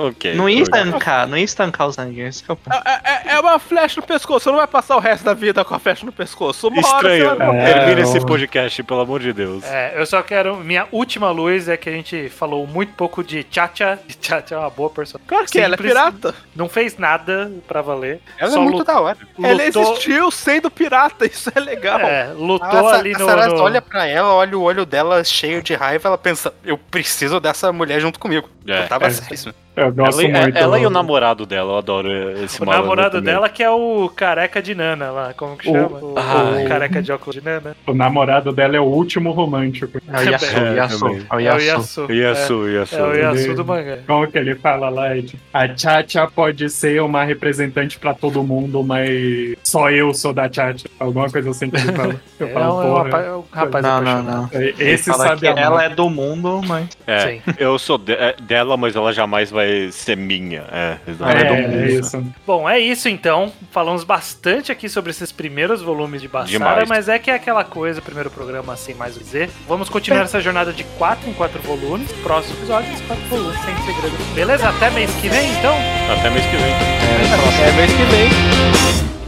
[0.08, 0.34] ok.
[0.36, 2.22] Não ia estancar, não ia estancar o sangue.
[2.22, 2.56] Esse que é.
[2.72, 5.64] É, é- é uma flecha no pescoço, você não vai passar o resto da vida
[5.66, 6.68] com a flecha no pescoço.
[6.68, 7.54] Uma hora Estranho.
[7.60, 9.64] É, Termina eu- esse podcast, pelo amor de Deus.
[9.66, 10.58] É, eu só quero.
[10.70, 13.98] Minha última luz é que a gente falou muito pouco de Chacha.
[14.08, 15.28] E Chacha é uma boa personagem.
[15.28, 16.36] Claro que ela é Simples, pirata.
[16.56, 18.22] Não fez nada pra valer.
[18.38, 19.18] Ela só é muito da hora.
[19.42, 22.00] Ela lutou, existiu sendo pirata, isso é legal.
[22.02, 23.26] é, lutou A, ali a no.
[23.26, 26.78] Sarasa no- olha pra ela, olha o olho dela cheio de raiva, ela pensa, eu
[26.78, 28.48] preciso dessa mulher junto comigo.
[28.68, 28.84] É.
[28.84, 29.10] Eu tava É.
[29.10, 29.56] sério.
[29.76, 30.58] Eu gosto Ela, muito.
[30.58, 32.10] ela e o namorado dela, eu adoro
[32.44, 33.34] esse O malandro namorado também.
[33.34, 36.00] dela que é o careca de Nana lá, como que O- chama?
[36.00, 36.66] O, Ai.
[36.66, 37.76] o careca de óculos de Nana.
[37.88, 40.02] O namorado dela é o último romântico.
[40.12, 41.62] É o Yasu, É, Yasu, é o É o Yasu.
[41.62, 42.12] Yasu.
[42.14, 42.96] Yasu, É, Yasu.
[42.96, 43.98] é o Yasu Ele- do mangá.
[44.06, 45.16] Como que ele fala lá?
[45.16, 50.34] é tipo, A Chacha pode ser uma representante pra todo mundo, mas só eu sou
[50.34, 50.90] da Chacha.
[51.00, 52.16] Alguma coisa assim que ele fala.
[52.40, 53.04] Eu É falo, é um porra.
[53.04, 54.46] rapaz, é um rapaz Não, não, não.
[54.54, 56.88] Esse Ele fala sabe que ela é do mundo, mas.
[57.06, 57.42] É, Sim.
[57.58, 59.59] eu sou de- é, dela, mas ela jamais vai
[59.93, 60.65] ser minha.
[60.71, 61.75] É, ela é do É, mundo.
[61.77, 62.25] é isso.
[62.47, 63.53] Bom, é isso então.
[63.71, 66.89] Falamos bastante aqui sobre esses primeiros volumes de Bassara, Demais.
[66.89, 69.51] mas é que é aquela coisa, primeiro programa sem mais o que dizer.
[69.69, 72.11] Vamos continuar essa jornada de 4 em 4 volumes.
[72.23, 74.35] Próximo episódio, os 4 volumes, sem segredo.
[74.35, 74.69] Beleza?
[74.69, 75.75] Até mês que vem, então.
[76.19, 76.73] Até mês que vem.
[76.73, 78.31] É mês que vem.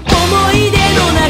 [0.08, 1.26] 思い出の中